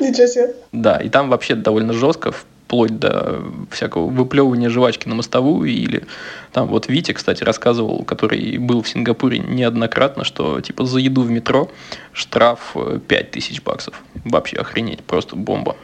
Ничего 0.00 0.26
себе. 0.26 0.54
Да, 0.72 0.96
и 0.96 1.08
там 1.10 1.28
вообще 1.28 1.54
довольно 1.54 1.92
жестко, 1.92 2.32
вплоть 2.66 2.98
до 2.98 3.42
всякого 3.70 4.10
выплевывания 4.10 4.68
жвачки 4.68 5.08
на 5.08 5.14
мостовую. 5.14 5.70
Или 5.70 6.06
там 6.52 6.66
вот 6.66 6.88
Витя, 6.88 7.12
кстати, 7.12 7.44
рассказывал, 7.44 8.04
который 8.04 8.58
был 8.58 8.82
в 8.82 8.88
Сингапуре 8.88 9.38
неоднократно, 9.38 10.24
что 10.24 10.60
типа 10.60 10.84
за 10.84 10.98
еду 10.98 11.22
в 11.22 11.30
метро 11.30 11.70
штраф 12.12 12.72
э, 12.74 12.98
5000 13.06 13.62
баксов. 13.62 14.02
Вообще 14.24 14.56
охренеть, 14.56 15.04
просто 15.04 15.36
бомба. 15.36 15.76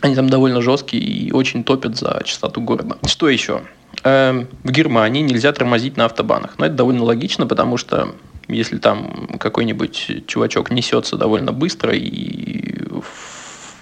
Они 0.00 0.14
там 0.14 0.28
довольно 0.28 0.62
жесткие 0.62 1.02
и 1.02 1.32
очень 1.32 1.64
топят 1.64 1.96
за 1.96 2.22
чистоту 2.24 2.60
города. 2.60 2.98
Что 3.06 3.28
еще? 3.28 3.62
Эм, 4.04 4.48
В 4.62 4.70
Германии 4.70 5.22
нельзя 5.22 5.52
тормозить 5.52 5.96
на 5.96 6.04
автобанах. 6.04 6.54
Но 6.58 6.66
это 6.66 6.76
довольно 6.76 7.02
логично, 7.02 7.46
потому 7.46 7.76
что 7.76 8.14
если 8.46 8.78
там 8.78 9.28
какой-нибудь 9.40 10.26
чувачок 10.28 10.70
несется 10.70 11.16
довольно 11.16 11.52
быстро 11.52 11.92
и 11.94 12.84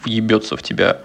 ебется 0.06 0.56
в 0.56 0.62
тебя 0.62 1.02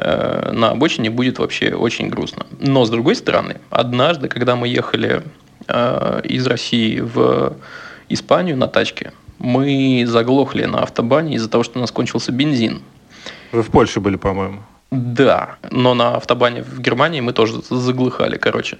э, 0.00 0.52
на 0.52 0.70
обочине, 0.70 1.10
будет 1.10 1.38
вообще 1.38 1.74
очень 1.74 2.08
грустно. 2.08 2.46
Но, 2.58 2.84
с 2.84 2.90
другой 2.90 3.14
стороны, 3.14 3.60
однажды, 3.70 4.28
когда 4.28 4.56
мы 4.56 4.68
ехали 4.68 5.22
э, 5.68 6.20
из 6.24 6.46
России 6.46 7.00
в 7.00 7.54
Испанию 8.08 8.56
на 8.56 8.66
тачке, 8.66 9.12
мы 9.38 10.04
заглохли 10.06 10.64
на 10.64 10.82
автобане 10.82 11.36
из-за 11.36 11.48
того, 11.48 11.64
что 11.64 11.78
у 11.78 11.80
нас 11.80 11.90
кончился 11.90 12.32
бензин. 12.32 12.82
Вы 13.52 13.62
в 13.62 13.70
Польше 13.70 14.00
были, 14.00 14.16
по-моему. 14.16 14.60
Да, 14.90 15.56
но 15.70 15.94
на 15.94 16.16
автобане 16.16 16.62
в 16.62 16.80
Германии 16.80 17.20
мы 17.20 17.32
тоже 17.32 17.62
заглыхали, 17.70 18.36
короче. 18.36 18.78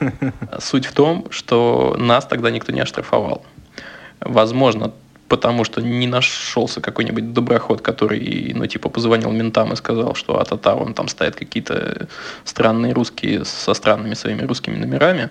Суть 0.60 0.86
в 0.86 0.92
том, 0.92 1.26
что 1.30 1.96
нас 1.98 2.26
тогда 2.26 2.50
никто 2.50 2.72
не 2.72 2.80
оштрафовал. 2.80 3.42
Возможно, 4.20 4.92
потому 5.28 5.64
что 5.64 5.80
не 5.80 6.06
нашелся 6.06 6.80
какой-нибудь 6.80 7.32
доброход, 7.32 7.80
который, 7.80 8.52
ну, 8.54 8.66
типа, 8.66 8.88
позвонил 8.88 9.30
ментам 9.32 9.72
и 9.72 9.76
сказал, 9.76 10.14
что 10.14 10.40
а-та-та, 10.40 10.74
вон 10.74 10.94
там 10.94 11.08
стоят 11.08 11.34
какие-то 11.36 12.08
странные 12.44 12.92
русские 12.92 13.44
со 13.44 13.74
странными 13.74 14.14
своими 14.14 14.42
русскими 14.42 14.76
номерами. 14.76 15.30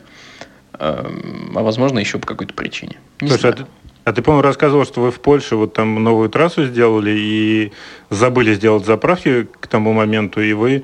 Эм, 0.80 1.54
А 1.56 1.62
возможно, 1.64 2.00
еще 2.00 2.18
по 2.20 2.28
какой-то 2.28 2.54
причине. 2.54 2.98
Не 3.22 3.30
Слушай, 3.30 3.52
а 3.52 3.56
знаю. 3.56 3.56
ты, 3.56 3.66
а 4.04 4.14
ты, 4.14 4.22
по-моему, 4.22 4.42
рассказывал, 4.44 4.86
что 4.86 5.02
вы 5.02 5.12
в 5.12 5.20
Польше 5.20 5.56
вот 5.56 5.74
там 5.74 6.04
новую 6.04 6.30
трассу 6.30 6.66
сделали 6.66 7.12
и 7.12 7.72
забыли 8.10 8.54
сделать 8.54 8.86
заправки 8.86 9.48
к 9.60 9.68
тому 9.68 9.94
моменту, 9.94 10.42
и 10.42 10.54
вы 10.54 10.84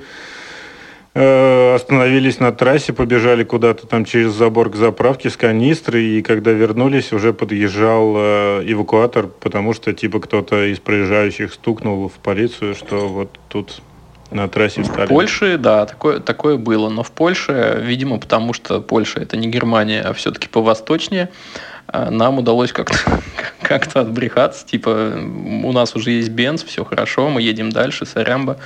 остановились 1.14 2.40
на 2.40 2.52
трассе, 2.54 2.94
побежали 2.94 3.44
куда-то 3.44 3.86
там 3.86 4.06
через 4.06 4.32
забор 4.32 4.70
к 4.70 4.76
заправке 4.76 5.30
с 5.30 5.36
канистры, 5.36 6.02
и 6.02 6.22
когда 6.22 6.52
вернулись, 6.52 7.12
уже 7.12 7.34
подъезжал 7.34 8.14
э, 8.16 8.64
эвакуатор, 8.66 9.28
потому 9.28 9.74
что 9.74 9.92
типа 9.92 10.22
кто-то 10.22 10.72
из 10.72 10.80
проезжающих 10.80 11.54
стукнул 11.54 12.08
в 12.08 12.14
полицию, 12.14 12.76
что 12.76 13.10
вот 13.10 13.30
тут 13.50 13.82
на 14.32 14.48
трассе 14.48 14.82
В 14.82 14.86
встали. 14.86 15.08
Польше, 15.08 15.58
да, 15.58 15.86
такое, 15.86 16.20
такое 16.20 16.58
было. 16.58 16.90
Но 16.90 17.04
в 17.04 17.12
Польше, 17.12 17.82
видимо, 17.84 18.18
потому 18.18 18.54
что 18.54 18.82
Польша 18.82 19.20
это 19.20 19.38
не 19.38 19.50
Германия, 19.50 20.02
а 20.02 20.14
все-таки 20.14 20.48
повосточнее, 20.48 21.24
а, 21.24 21.71
нам 21.88 22.40
удалось 22.40 22.72
как-то 22.72 22.98
как 23.62 23.96
отбрехаться. 23.96 24.66
Типа, 24.66 25.14
у 25.64 25.72
нас 25.72 25.96
уже 25.96 26.12
есть 26.12 26.30
бенз, 26.30 26.64
все 26.64 26.84
хорошо, 26.84 27.30
мы 27.30 27.42
едем 27.42 27.72
дальше, 27.72 28.06
сорямба. 28.06 28.58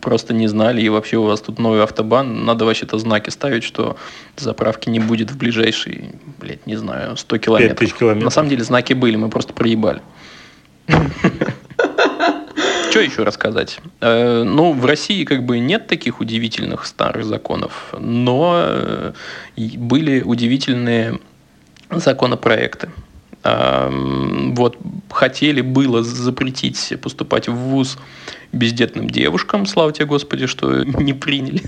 Просто 0.00 0.34
не 0.34 0.48
знали, 0.48 0.80
и 0.82 0.88
вообще 0.88 1.16
у 1.16 1.24
вас 1.24 1.40
тут 1.40 1.58
новый 1.58 1.82
автобан. 1.82 2.44
Надо 2.44 2.64
вообще-то 2.64 2.98
знаки 2.98 3.30
ставить, 3.30 3.64
что 3.64 3.96
заправки 4.36 4.88
не 4.88 5.00
будет 5.00 5.30
в 5.30 5.36
ближайшие, 5.36 6.14
блядь, 6.40 6.66
не 6.66 6.76
знаю, 6.76 7.16
100 7.16 7.38
километров. 7.38 7.98
километров. 7.98 8.24
На 8.24 8.30
самом 8.30 8.48
деле 8.48 8.64
знаки 8.64 8.92
были, 8.92 9.16
мы 9.16 9.28
просто 9.28 9.52
проебали. 9.52 10.02
Что 12.90 13.00
еще 13.00 13.22
рассказать? 13.22 13.80
Э, 14.02 14.42
ну, 14.42 14.74
в 14.74 14.84
России 14.84 15.24
как 15.24 15.46
бы 15.46 15.58
нет 15.58 15.86
таких 15.86 16.20
удивительных 16.20 16.84
старых 16.84 17.24
законов, 17.24 17.94
но 17.98 18.64
э, 18.66 19.12
были 19.56 20.20
удивительные 20.20 21.18
законопроекты. 22.00 22.90
Вот 23.44 24.78
хотели 25.10 25.62
было 25.62 26.04
запретить 26.04 26.92
поступать 27.02 27.48
в 27.48 27.54
ВУЗ 27.54 27.98
бездетным 28.52 29.10
девушкам, 29.10 29.66
слава 29.66 29.92
тебе, 29.92 30.06
Господи, 30.06 30.46
что 30.46 30.84
не 30.84 31.12
приняли. 31.12 31.62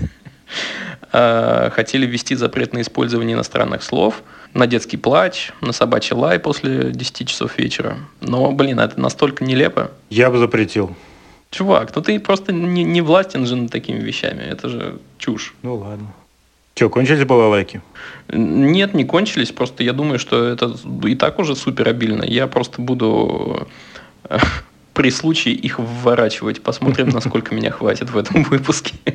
Э, 1.11 1.69
Хотели 1.71 2.05
ввести 2.05 2.35
запрет 2.35 2.73
на 2.73 2.81
использование 2.81 3.35
иностранных 3.35 3.83
слов, 3.83 4.23
на 4.53 4.67
детский 4.67 4.97
плач, 4.97 5.51
на 5.61 5.73
собачий 5.73 6.15
лай 6.15 6.39
после 6.39 6.91
10 6.91 7.27
часов 7.27 7.57
вечера. 7.57 7.97
Но, 8.21 8.51
блин, 8.51 8.79
это 8.79 8.99
настолько 8.99 9.43
нелепо. 9.43 9.91
Я 10.09 10.29
бы 10.29 10.37
запретил. 10.37 10.95
Чувак, 11.51 11.95
ну 11.95 12.01
ты 12.01 12.19
просто 12.19 12.51
не, 12.51 12.83
не 12.83 13.01
властен 13.01 13.45
же 13.45 13.55
над 13.55 13.71
такими 13.71 13.99
вещами. 13.99 14.43
Это 14.43 14.67
же 14.67 14.99
чушь. 15.17 15.53
Ну 15.61 15.75
ладно. 15.75 16.13
Че, 16.75 16.89
кончились 16.89 17.23
балалайки? 17.23 17.81
Нет, 18.27 18.93
не 18.93 19.05
кончились. 19.05 19.51
Просто 19.51 19.81
я 19.81 19.93
думаю, 19.93 20.19
что 20.19 20.43
это 20.43 20.75
и 21.05 21.15
так 21.15 21.39
уже 21.39 21.55
супер 21.55 21.87
обильно. 21.87 22.23
Я 22.23 22.47
просто 22.47 22.81
буду 22.81 23.67
э, 24.25 24.37
при 24.93 25.09
случае 25.09 25.55
их 25.55 25.79
вворачивать. 25.79 26.61
Посмотрим, 26.61 27.09
насколько 27.13 27.55
меня 27.55 27.71
хватит 27.71 28.09
в 28.09 28.17
этом 28.17 28.43
выпуске. 28.43 28.93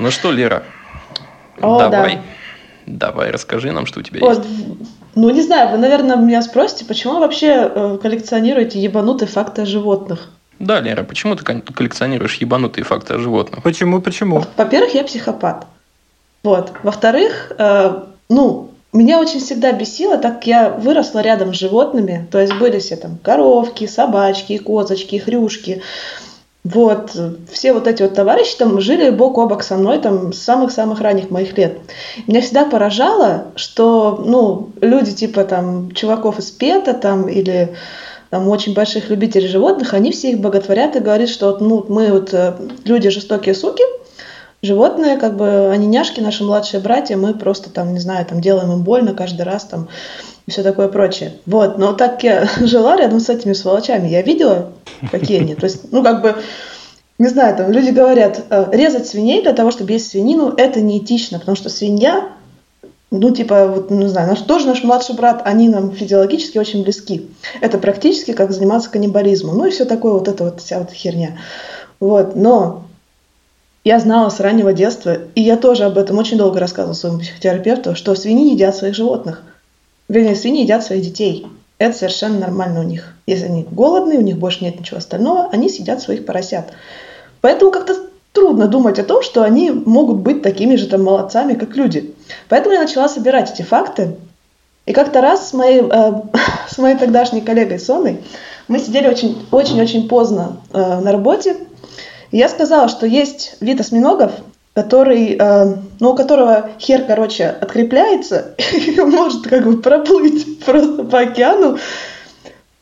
Ну 0.00 0.12
что, 0.12 0.30
Лера, 0.30 0.62
О, 1.60 1.76
давай. 1.76 2.16
да. 2.16 2.22
Давай, 2.86 3.32
расскажи 3.32 3.72
нам, 3.72 3.84
что 3.84 3.98
у 3.98 4.02
тебя 4.04 4.20
есть. 4.20 4.38
Вот, 4.38 4.46
ну, 5.16 5.30
не 5.30 5.42
знаю, 5.42 5.70
вы, 5.70 5.78
наверное, 5.78 6.14
меня 6.16 6.40
спросите, 6.40 6.84
почему 6.84 7.14
вы 7.14 7.20
вообще 7.20 7.68
э, 7.74 7.98
коллекционируете 8.00 8.80
ебанутые 8.80 9.28
факты 9.28 9.62
о 9.62 9.66
животных? 9.66 10.30
Да, 10.60 10.80
Лера, 10.80 11.02
почему 11.02 11.34
ты 11.34 11.44
коллекционируешь 11.44 12.36
ебанутые 12.36 12.84
факты 12.84 13.14
о 13.14 13.18
животных? 13.18 13.64
Почему, 13.64 14.00
почему? 14.00 14.44
Во-первых, 14.56 14.94
я 14.94 15.02
психопат. 15.02 15.66
Вот. 16.42 16.72
Во-вторых, 16.82 17.52
э, 17.58 18.02
ну, 18.28 18.70
меня 18.92 19.20
очень 19.20 19.40
всегда 19.40 19.72
бесило, 19.72 20.16
так 20.16 20.36
как 20.36 20.46
я 20.46 20.70
выросла 20.70 21.20
рядом 21.20 21.52
с 21.52 21.58
животными, 21.58 22.26
то 22.30 22.40
есть 22.40 22.54
были 22.58 22.78
все 22.78 22.96
там 22.96 23.18
коровки, 23.22 23.86
собачки, 23.86 24.56
козочки, 24.58 25.16
хрюшки. 25.16 25.82
вот, 26.64 27.12
все 27.50 27.72
вот 27.72 27.86
эти 27.86 28.02
вот 28.02 28.14
товарищи 28.14 28.56
там 28.56 28.80
жили 28.80 29.10
бок 29.10 29.38
о 29.38 29.46
бок 29.46 29.62
со 29.62 29.76
мной 29.76 29.98
там 29.98 30.32
с 30.32 30.38
самых-самых 30.38 31.00
ранних 31.00 31.30
моих 31.30 31.56
лет. 31.58 31.78
Меня 32.26 32.40
всегда 32.40 32.64
поражало, 32.64 33.46
что, 33.56 34.22
ну, 34.24 34.70
люди 34.80 35.12
типа 35.12 35.44
там 35.44 35.90
чуваков 35.92 36.38
из 36.38 36.50
ПЕТа 36.50 36.94
там 36.94 37.28
или 37.28 37.74
там 38.30 38.48
очень 38.48 38.74
больших 38.74 39.08
любителей 39.10 39.48
животных, 39.48 39.94
они 39.94 40.12
все 40.12 40.32
их 40.32 40.40
боготворят 40.40 40.96
и 40.96 41.00
говорят, 41.00 41.28
что 41.28 41.46
вот, 41.46 41.60
ну, 41.60 41.84
мы 41.88 42.12
вот 42.12 42.34
э, 42.34 42.54
люди 42.84 43.08
жестокие 43.08 43.54
суки, 43.54 43.82
животные, 44.62 45.16
как 45.16 45.36
бы 45.36 45.70
они 45.70 45.86
няшки, 45.86 46.20
наши 46.20 46.44
младшие 46.44 46.80
братья, 46.80 47.16
мы 47.16 47.34
просто 47.34 47.70
там, 47.70 47.92
не 47.92 48.00
знаю, 48.00 48.26
там 48.26 48.40
делаем 48.40 48.72
им 48.72 48.82
больно 48.82 49.14
каждый 49.14 49.42
раз 49.42 49.64
там 49.64 49.88
и 50.46 50.50
все 50.50 50.62
такое 50.62 50.88
прочее. 50.88 51.34
Вот, 51.46 51.78
но 51.78 51.92
так 51.92 52.22
я 52.24 52.48
жила 52.60 52.96
рядом 52.96 53.20
с 53.20 53.28
этими 53.28 53.52
сволочами, 53.52 54.08
я 54.08 54.22
видела, 54.22 54.72
какие 55.10 55.40
они. 55.40 55.54
То 55.54 55.64
есть, 55.64 55.92
ну, 55.92 56.02
как 56.02 56.22
бы, 56.22 56.36
не 57.18 57.28
знаю, 57.28 57.56
там 57.56 57.70
люди 57.70 57.90
говорят, 57.90 58.44
э, 58.48 58.66
резать 58.72 59.06
свиней 59.06 59.42
для 59.42 59.52
того, 59.52 59.70
чтобы 59.70 59.92
есть 59.92 60.10
свинину, 60.10 60.54
это 60.56 60.80
неэтично, 60.80 61.38
потому 61.38 61.54
что 61.54 61.68
свинья, 61.68 62.30
ну, 63.10 63.30
типа, 63.30 63.66
вот, 63.66 63.90
ну, 63.90 63.98
не 64.02 64.08
знаю, 64.08 64.28
наш, 64.28 64.40
тоже 64.40 64.66
наш 64.66 64.82
младший 64.82 65.14
брат, 65.14 65.42
они 65.44 65.68
нам 65.68 65.92
физиологически 65.92 66.58
очень 66.58 66.82
близки. 66.82 67.28
Это 67.60 67.78
практически 67.78 68.32
как 68.32 68.50
заниматься 68.50 68.90
каннибализмом. 68.90 69.58
Ну, 69.58 69.66
и 69.66 69.70
все 69.70 69.84
такое, 69.84 70.14
вот 70.14 70.28
это 70.28 70.44
вот 70.44 70.60
вся 70.60 70.78
вот 70.78 70.90
херня. 70.90 71.38
Вот, 72.00 72.36
но 72.36 72.87
я 73.88 73.98
знала 74.00 74.28
с 74.28 74.38
раннего 74.38 74.74
детства, 74.74 75.16
и 75.34 75.40
я 75.40 75.56
тоже 75.56 75.84
об 75.84 75.96
этом 75.96 76.18
очень 76.18 76.36
долго 76.36 76.60
рассказывала 76.60 76.92
своему 76.92 77.20
психотерапевту, 77.20 77.94
что 77.94 78.14
свиньи 78.14 78.52
едят 78.52 78.76
своих 78.76 78.94
животных. 78.94 79.40
Вернее, 80.10 80.36
свиньи 80.36 80.64
едят 80.64 80.84
своих 80.84 81.02
детей. 81.02 81.46
Это 81.78 81.96
совершенно 81.96 82.38
нормально 82.38 82.80
у 82.80 82.82
них. 82.82 83.14
Если 83.26 83.46
они 83.46 83.66
голодные, 83.70 84.18
у 84.18 84.22
них 84.22 84.36
больше 84.36 84.62
нет 84.62 84.78
ничего 84.78 84.98
остального, 84.98 85.48
они 85.52 85.70
съедят 85.70 86.02
своих 86.02 86.26
поросят. 86.26 86.66
Поэтому 87.40 87.70
как-то 87.70 87.96
трудно 88.34 88.68
думать 88.68 88.98
о 88.98 89.04
том, 89.04 89.22
что 89.22 89.42
они 89.42 89.70
могут 89.70 90.18
быть 90.18 90.42
такими 90.42 90.76
же 90.76 90.86
там 90.86 91.04
молодцами, 91.04 91.54
как 91.54 91.74
люди. 91.74 92.14
Поэтому 92.50 92.74
я 92.74 92.82
начала 92.82 93.08
собирать 93.08 93.50
эти 93.54 93.62
факты. 93.62 94.16
И 94.84 94.92
как-то 94.92 95.22
раз 95.22 95.48
с 95.48 95.52
моей, 95.54 95.80
э, 95.80 96.12
с 96.68 96.76
моей 96.76 96.98
тогдашней 96.98 97.40
коллегой 97.40 97.78
Соной 97.78 98.20
мы 98.68 98.80
сидели 98.80 99.08
очень-очень 99.08 100.10
поздно 100.10 100.58
э, 100.74 101.00
на 101.00 101.10
работе. 101.10 101.56
Я 102.30 102.48
сказала, 102.48 102.88
что 102.88 103.06
есть 103.06 103.56
вид 103.60 103.80
осьминогов, 103.80 104.32
который, 104.74 105.36
э, 105.38 105.76
ну, 105.98 106.10
у 106.10 106.14
которого 106.14 106.70
хер, 106.78 107.04
короче, 107.06 107.46
открепляется 107.46 108.54
и 108.72 109.00
может 109.00 109.46
как 109.46 109.64
бы 109.64 109.80
проплыть 109.80 110.64
просто 110.64 111.04
по 111.04 111.20
океану. 111.20 111.78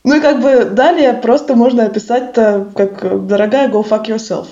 Ну 0.03 0.15
и 0.15 0.19
как 0.19 0.41
бы 0.41 0.65
далее 0.65 1.13
просто 1.13 1.55
можно 1.55 1.85
описать 1.85 2.33
как 2.33 3.27
«дорогая, 3.27 3.67
go 3.69 3.85
fuck 3.87 4.05
yourself». 4.05 4.47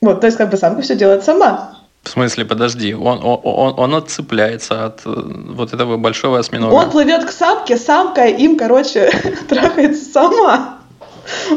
Вот, 0.00 0.20
то 0.20 0.26
есть 0.26 0.38
как 0.38 0.50
бы 0.50 0.56
самка 0.56 0.82
все 0.82 0.96
делает 0.96 1.24
сама. 1.24 1.80
В 2.02 2.08
смысле, 2.08 2.44
подожди, 2.46 2.94
он, 2.94 3.20
он, 3.22 3.40
он, 3.42 3.74
он 3.76 3.94
отцепляется 3.94 4.86
от 4.86 5.00
э, 5.04 5.10
вот 5.14 5.74
этого 5.74 5.98
большого 5.98 6.38
осьминога. 6.38 6.72
Он 6.72 6.90
плывет 6.90 7.24
к 7.24 7.30
самке, 7.30 7.76
самка 7.76 8.24
им, 8.26 8.56
короче, 8.56 9.10
трахается 9.48 10.04
сама. 10.10 10.78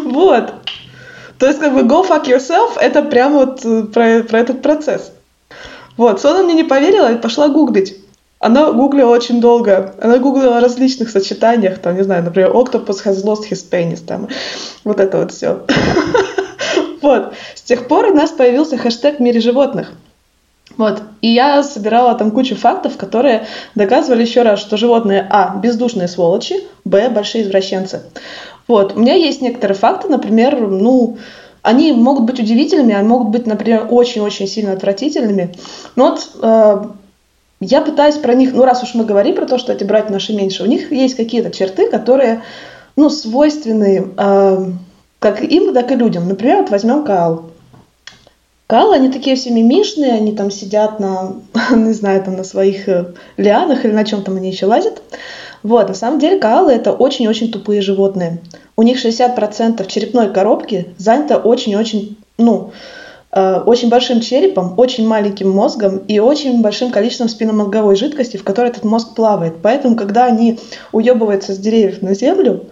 Вот. 0.03 0.53
То 1.43 1.47
есть, 1.49 1.59
как 1.59 1.73
бы, 1.73 1.81
go 1.81 2.07
fuck 2.07 2.23
yourself, 2.23 2.79
это 2.79 3.01
прямо 3.01 3.39
вот 3.39 3.65
э, 3.65 3.83
про, 3.83 4.23
про 4.23 4.39
этот 4.39 4.61
процесс. 4.61 5.11
Вот, 5.97 6.21
Сона 6.21 6.41
мне 6.41 6.53
не 6.53 6.63
поверила 6.63 7.11
и 7.11 7.17
пошла 7.17 7.49
гуглить. 7.49 7.97
Она 8.39 8.71
гуглила 8.71 9.09
очень 9.09 9.41
долго. 9.41 9.93
Она 10.01 10.19
гуглила 10.19 10.59
о 10.59 10.61
различных 10.61 11.09
сочетаниях, 11.09 11.79
там, 11.79 11.97
не 11.97 12.03
знаю, 12.03 12.23
например, 12.23 12.51
octopus 12.51 13.03
has 13.03 13.25
lost 13.25 13.41
his 13.51 13.69
penis, 13.69 13.99
там, 14.07 14.29
вот 14.85 15.01
это 15.01 15.17
вот 15.17 15.33
все. 15.33 15.65
Вот. 17.01 17.33
С 17.53 17.61
тех 17.61 17.89
пор 17.89 18.05
у 18.05 18.15
нас 18.15 18.31
появился 18.31 18.77
хэштег 18.77 19.17
в 19.17 19.19
мире 19.19 19.41
животных. 19.41 19.91
Вот. 20.77 21.03
И 21.21 21.27
я 21.27 21.61
собирала 21.61 22.15
там 22.15 22.31
кучу 22.31 22.55
фактов, 22.55 22.95
которые 22.95 23.45
доказывали 23.75 24.21
еще 24.21 24.43
раз, 24.43 24.61
что 24.61 24.77
животные, 24.77 25.27
а, 25.29 25.57
бездушные 25.57 26.07
сволочи, 26.07 26.63
б, 26.85 27.09
большие 27.09 27.43
извращенцы. 27.43 28.03
Вот. 28.67 28.95
У 28.95 28.99
меня 28.99 29.15
есть 29.15 29.41
некоторые 29.41 29.77
факты, 29.77 30.07
например, 30.07 30.59
ну, 30.59 31.17
они 31.61 31.93
могут 31.93 32.25
быть 32.25 32.39
удивительными, 32.39 32.93
они 32.93 33.07
могут 33.07 33.29
быть, 33.29 33.47
например, 33.47 33.87
очень-очень 33.89 34.47
сильно 34.47 34.73
отвратительными. 34.73 35.55
Но 35.95 36.11
вот 36.11 36.29
э, 36.41 36.83
я 37.61 37.81
пытаюсь 37.81 38.17
про 38.17 38.33
них, 38.33 38.53
ну 38.53 38.65
раз 38.65 38.83
уж 38.83 38.93
мы 38.93 39.05
говорим 39.05 39.35
про 39.35 39.45
то, 39.45 39.57
что 39.57 39.71
эти 39.71 39.83
братья 39.83 40.11
наши 40.11 40.33
меньше, 40.33 40.63
у 40.63 40.67
них 40.67 40.91
есть 40.91 41.15
какие-то 41.15 41.51
черты, 41.51 41.89
которые, 41.89 42.43
ну, 42.95 43.09
свойственны 43.09 44.09
э, 44.17 44.65
как 45.19 45.41
им, 45.41 45.73
так 45.73 45.91
и 45.91 45.95
людям. 45.95 46.27
Например, 46.27 46.57
вот 46.57 46.69
возьмем 46.69 47.05
каал. 47.05 47.45
Каалы, 48.67 48.95
они 48.95 49.09
такие 49.09 49.37
все 49.37 49.51
мимишные, 49.51 50.13
они 50.13 50.35
там 50.35 50.51
сидят 50.51 50.99
на, 50.99 51.35
не 51.71 51.93
знаю, 51.93 52.21
там 52.23 52.35
на 52.35 52.43
своих 52.43 52.89
э, 52.89 53.13
лианах 53.37 53.85
или 53.85 53.93
на 53.93 54.03
чем 54.03 54.23
там 54.23 54.35
они 54.35 54.49
еще 54.49 54.65
лазят. 54.65 55.01
Вот, 55.63 55.87
на 55.87 55.93
самом 55.93 56.19
деле 56.19 56.39
коалы 56.39 56.73
это 56.73 56.91
очень-очень 56.91 57.51
тупые 57.51 57.81
животные. 57.81 58.39
У 58.75 58.83
них 58.83 59.03
60% 59.03 59.87
черепной 59.87 60.31
коробки 60.31 60.89
занято 60.97 61.37
очень-очень, 61.37 62.17
ну, 62.37 62.71
э, 63.31 63.61
очень 63.65 63.89
большим 63.89 64.19
черепом, 64.19 64.73
очень 64.77 65.07
маленьким 65.07 65.49
мозгом 65.49 65.99
и 65.99 66.19
очень 66.19 66.61
большим 66.61 66.91
количеством 66.91 67.29
спинномозговой 67.29 67.95
жидкости, 67.95 68.35
в 68.35 68.43
которой 68.43 68.71
этот 68.71 68.83
мозг 68.83 69.15
плавает. 69.15 69.55
Поэтому, 69.61 69.95
когда 69.95 70.25
они 70.25 70.59
уебываются 70.91 71.53
с 71.53 71.57
деревьев 71.57 72.01
на 72.01 72.13
землю, 72.13 72.65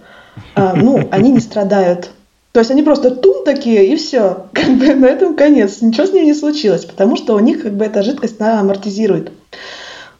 э, 0.57 0.73
ну, 0.75 0.99
они 1.11 1.31
не 1.31 1.39
страдают. 1.39 2.09
То 2.51 2.59
есть 2.59 2.71
они 2.71 2.83
просто 2.83 3.11
тум 3.11 3.45
такие, 3.45 3.87
и 3.87 3.95
все. 3.95 4.47
Как 4.53 4.69
бы 4.77 4.93
на 4.93 5.05
этом 5.05 5.37
конец. 5.37 5.79
Ничего 5.81 6.05
с 6.05 6.11
ними 6.11 6.25
не 6.25 6.33
случилось, 6.33 6.83
потому 6.83 7.15
что 7.15 7.35
у 7.35 7.39
них 7.39 7.63
как 7.63 7.73
бы 7.73 7.85
эта 7.85 8.03
жидкость 8.03 8.41
она 8.41 8.59
амортизирует. 8.59 9.31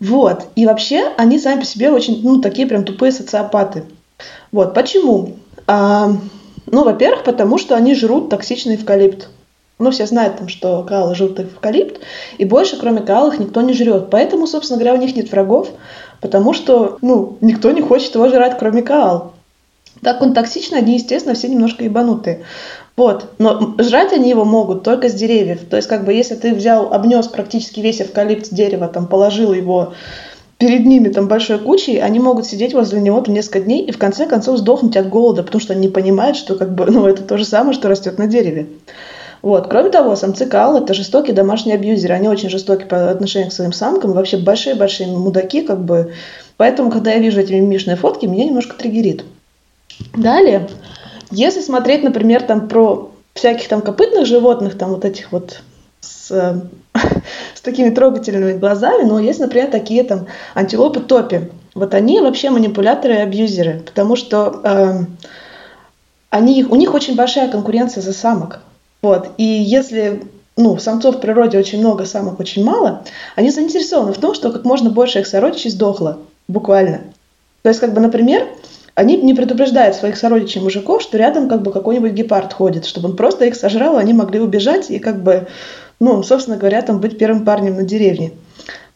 Вот. 0.02 0.48
И 0.56 0.66
вообще 0.66 1.14
они 1.16 1.40
сами 1.40 1.60
по 1.60 1.66
себе 1.66 1.92
очень, 1.92 2.22
ну, 2.24 2.42
такие 2.42 2.68
прям 2.68 2.84
тупые 2.84 3.12
социопаты. 3.12 3.84
Вот. 4.52 4.74
Почему? 4.74 5.38
А, 5.68 6.12
ну, 6.66 6.84
во-первых, 6.84 7.24
потому 7.24 7.58
что 7.60 7.76
они 7.76 7.94
жрут 7.94 8.30
токсичный 8.30 8.76
эвкалипт. 8.76 9.30
Ну, 9.78 9.92
все 9.92 10.06
знают, 10.06 10.38
там, 10.38 10.48
что 10.48 10.84
коалы 10.84 11.16
жрут 11.16 11.40
эвкалипт, 11.40 12.02
и 12.38 12.46
больше, 12.46 12.78
кроме 12.80 13.02
коал, 13.02 13.32
их 13.32 13.40
никто 13.40 13.62
не 13.62 13.74
жрет. 13.74 14.10
Поэтому, 14.12 14.46
собственно 14.46 14.80
говоря, 14.80 14.96
у 14.96 15.02
них 15.02 15.16
нет 15.16 15.32
врагов, 15.32 15.70
потому 16.20 16.54
что, 16.54 16.98
ну, 17.02 17.38
никто 17.42 17.72
не 17.72 17.82
хочет 17.82 18.14
его 18.14 18.28
жрать, 18.28 18.58
кроме 18.60 18.84
коал. 18.84 19.34
Так 20.04 20.22
он 20.22 20.34
токсичный, 20.34 20.80
они, 20.80 20.96
естественно, 20.96 21.36
все 21.36 21.48
немножко 21.48 21.84
ебанутые. 21.84 22.44
Вот. 22.98 23.32
Но 23.40 23.76
жрать 23.80 24.14
они 24.14 24.30
его 24.30 24.46
могут 24.46 24.84
только 24.84 25.10
с 25.10 25.14
деревьев. 25.14 25.62
То 25.70 25.78
есть, 25.78 25.88
как 25.88 26.06
бы, 26.06 26.14
если 26.14 26.36
ты 26.36 26.54
взял, 26.54 26.94
обнес 26.94 27.28
практически 27.28 27.80
весь 27.80 28.02
эвкалипт 28.02 28.54
дерева, 28.54 28.88
там, 28.88 29.08
положил 29.08 29.54
его 29.54 29.94
перед 30.62 30.86
ними 30.86 31.10
там 31.10 31.28
большой 31.28 31.58
кучей, 31.58 31.98
они 31.98 32.20
могут 32.20 32.46
сидеть 32.46 32.76
возле 32.76 33.02
него 33.02 33.20
там 33.22 33.34
несколько 33.34 33.62
дней 33.62 33.84
и 33.84 33.92
в 33.92 33.98
конце 33.98 34.28
концов 34.28 34.60
сдохнуть 34.60 34.96
от 34.96 35.10
голода, 35.10 35.42
потому 35.42 35.60
что 35.60 35.74
они 35.74 35.88
понимают, 35.88 36.38
что 36.38 36.56
как 36.56 36.76
бы, 36.76 36.86
ну, 36.92 37.08
это 37.08 37.24
то 37.24 37.38
же 37.38 37.46
самое, 37.46 37.74
что 37.74 37.90
растет 37.90 38.20
на 38.20 38.28
дереве. 38.28 38.68
Вот. 39.42 39.68
Кроме 39.70 39.90
того, 39.90 40.16
самцы 40.16 40.46
каал– 40.46 40.78
это 40.84 40.94
жестокие 40.94 41.34
домашние 41.34 41.76
абьюзеры. 41.76 42.14
Они 42.14 42.28
очень 42.28 42.50
жестоки 42.50 42.84
по 42.84 43.10
отношению 43.10 43.50
к 43.50 43.54
своим 43.54 43.74
самкам. 43.74 44.12
Вообще 44.14 44.38
большие-большие 44.38 45.08
мудаки, 45.08 45.62
как 45.62 45.84
бы. 45.84 46.14
Поэтому, 46.58 46.92
когда 46.92 47.12
я 47.12 47.18
вижу 47.18 47.40
эти 47.40 47.54
мимишные 47.54 47.96
фотки, 47.96 48.28
меня 48.28 48.46
немножко 48.46 48.78
триггерит. 48.78 49.26
Далее, 50.16 50.68
если 51.32 51.62
смотреть, 51.62 52.04
например, 52.04 52.44
там 52.44 52.68
про 52.68 53.12
всяких 53.34 53.68
там 53.68 53.82
копытных 53.82 54.26
животных, 54.26 54.78
там 54.78 54.92
вот 54.92 55.06
этих 55.06 55.32
вот 55.32 55.62
с, 56.02 56.30
с 57.56 57.62
такими 57.62 57.90
трогательными 57.90 58.58
глазами, 58.58 59.04
но 59.04 59.20
есть, 59.20 59.40
например, 59.40 59.70
такие 59.72 60.04
там 60.04 60.28
антилопы 60.54 61.00
топи. 61.00 61.50
Вот 61.74 61.94
они 61.94 62.20
вообще 62.20 62.50
манипуляторы 62.50 63.16
и 63.16 63.20
абьюзеры, 63.20 63.82
потому 63.86 64.16
что 64.16 64.62
э, 64.64 65.00
они, 66.30 66.66
у 66.66 66.76
них 66.76 66.94
очень 66.94 67.16
большая 67.16 67.50
конкуренция 67.50 68.02
за 68.02 68.12
самок. 68.12 68.62
Вот. 69.02 69.30
И 69.38 69.44
если 69.44 70.22
ну, 70.58 70.78
самцов 70.78 71.16
в 71.16 71.20
природе 71.20 71.58
очень 71.58 71.80
много, 71.80 72.06
самок 72.06 72.40
очень 72.40 72.64
мало, 72.64 73.04
они 73.36 73.52
заинтересованы 73.52 74.14
в 74.14 74.18
том, 74.18 74.34
что 74.34 74.52
как 74.52 74.66
можно 74.66 74.90
больше 74.90 75.20
их 75.20 75.28
сородичей 75.28 75.70
сдохло, 75.70 76.20
буквально. 76.48 77.02
То 77.64 77.70
есть, 77.70 77.80
как 77.80 77.94
бы, 77.94 78.02
например, 78.02 78.48
они 78.96 79.18
не 79.18 79.34
предупреждают 79.34 79.96
своих 79.96 80.18
сородичей 80.18 80.62
мужиков, 80.62 81.02
что 81.02 81.18
рядом 81.18 81.48
как 81.48 81.62
бы 81.62 81.72
какой-нибудь 81.72 82.12
гепард 82.12 82.54
ходит, 82.54 82.86
чтобы 82.86 83.10
он 83.10 83.16
просто 83.16 83.46
их 83.46 83.56
сожрал, 83.56 83.98
они 83.98 84.14
могли 84.14 84.40
убежать 84.40 84.90
и 84.90 85.00
как 85.00 85.24
бы, 85.24 85.48
ну, 86.00 86.24
собственно 86.24 86.58
говоря, 86.58 86.82
там 86.82 87.00
быть 87.00 87.18
первым 87.18 87.46
парнем 87.46 87.76
на 87.76 87.84
деревне. 87.84 88.34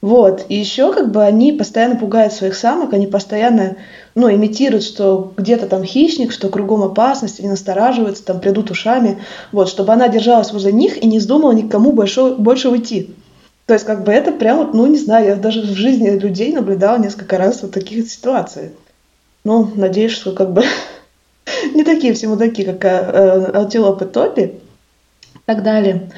Вот. 0.01 0.45
И 0.49 0.55
еще 0.55 0.93
как 0.93 1.11
бы 1.11 1.23
они 1.23 1.53
постоянно 1.53 1.95
пугают 1.95 2.33
своих 2.33 2.55
самок, 2.55 2.93
они 2.93 3.07
постоянно, 3.07 3.77
ну, 4.13 4.31
имитируют, 4.31 4.83
что 4.83 5.33
где-то 5.35 5.67
там 5.67 5.83
хищник, 5.83 6.31
что 6.31 6.49
кругом 6.49 6.83
опасность, 6.83 7.39
они 7.39 7.49
настораживаются, 7.49 8.23
там 8.23 8.39
придут 8.39 8.69
ушами, 8.69 9.17
вот, 9.51 9.69
чтобы 9.69 9.93
она 9.93 10.07
держалась 10.07 10.51
возле 10.51 10.71
них 10.71 11.01
и 11.01 11.07
не 11.07 11.19
вздумала 11.19 11.53
никому 11.53 11.91
больше, 11.91 12.35
больше 12.35 12.69
уйти. 12.69 13.15
То 13.65 13.73
есть 13.73 13.85
как 13.85 14.03
бы 14.03 14.11
это 14.11 14.31
прямо, 14.31 14.69
ну, 14.71 14.85
не 14.85 14.97
знаю, 14.97 15.25
я 15.25 15.35
даже 15.35 15.61
в 15.61 15.73
жизни 15.73 16.09
людей 16.09 16.53
наблюдала 16.53 16.99
несколько 16.99 17.39
раз 17.39 17.63
вот 17.63 17.71
таких 17.71 18.07
ситуаций. 18.07 18.71
Ну, 19.45 19.71
надеюсь, 19.75 20.11
что 20.11 20.31
как 20.33 20.51
бы 20.51 20.63
не 21.73 21.83
такие 21.83 22.13
все 22.13 22.27
мудаки, 22.27 22.63
как 22.65 22.83
э, 22.83 23.51
антилопы 23.53 24.05
Топи. 24.05 24.41
и 24.41 25.39
так 25.45 25.63
далее. 25.63 26.11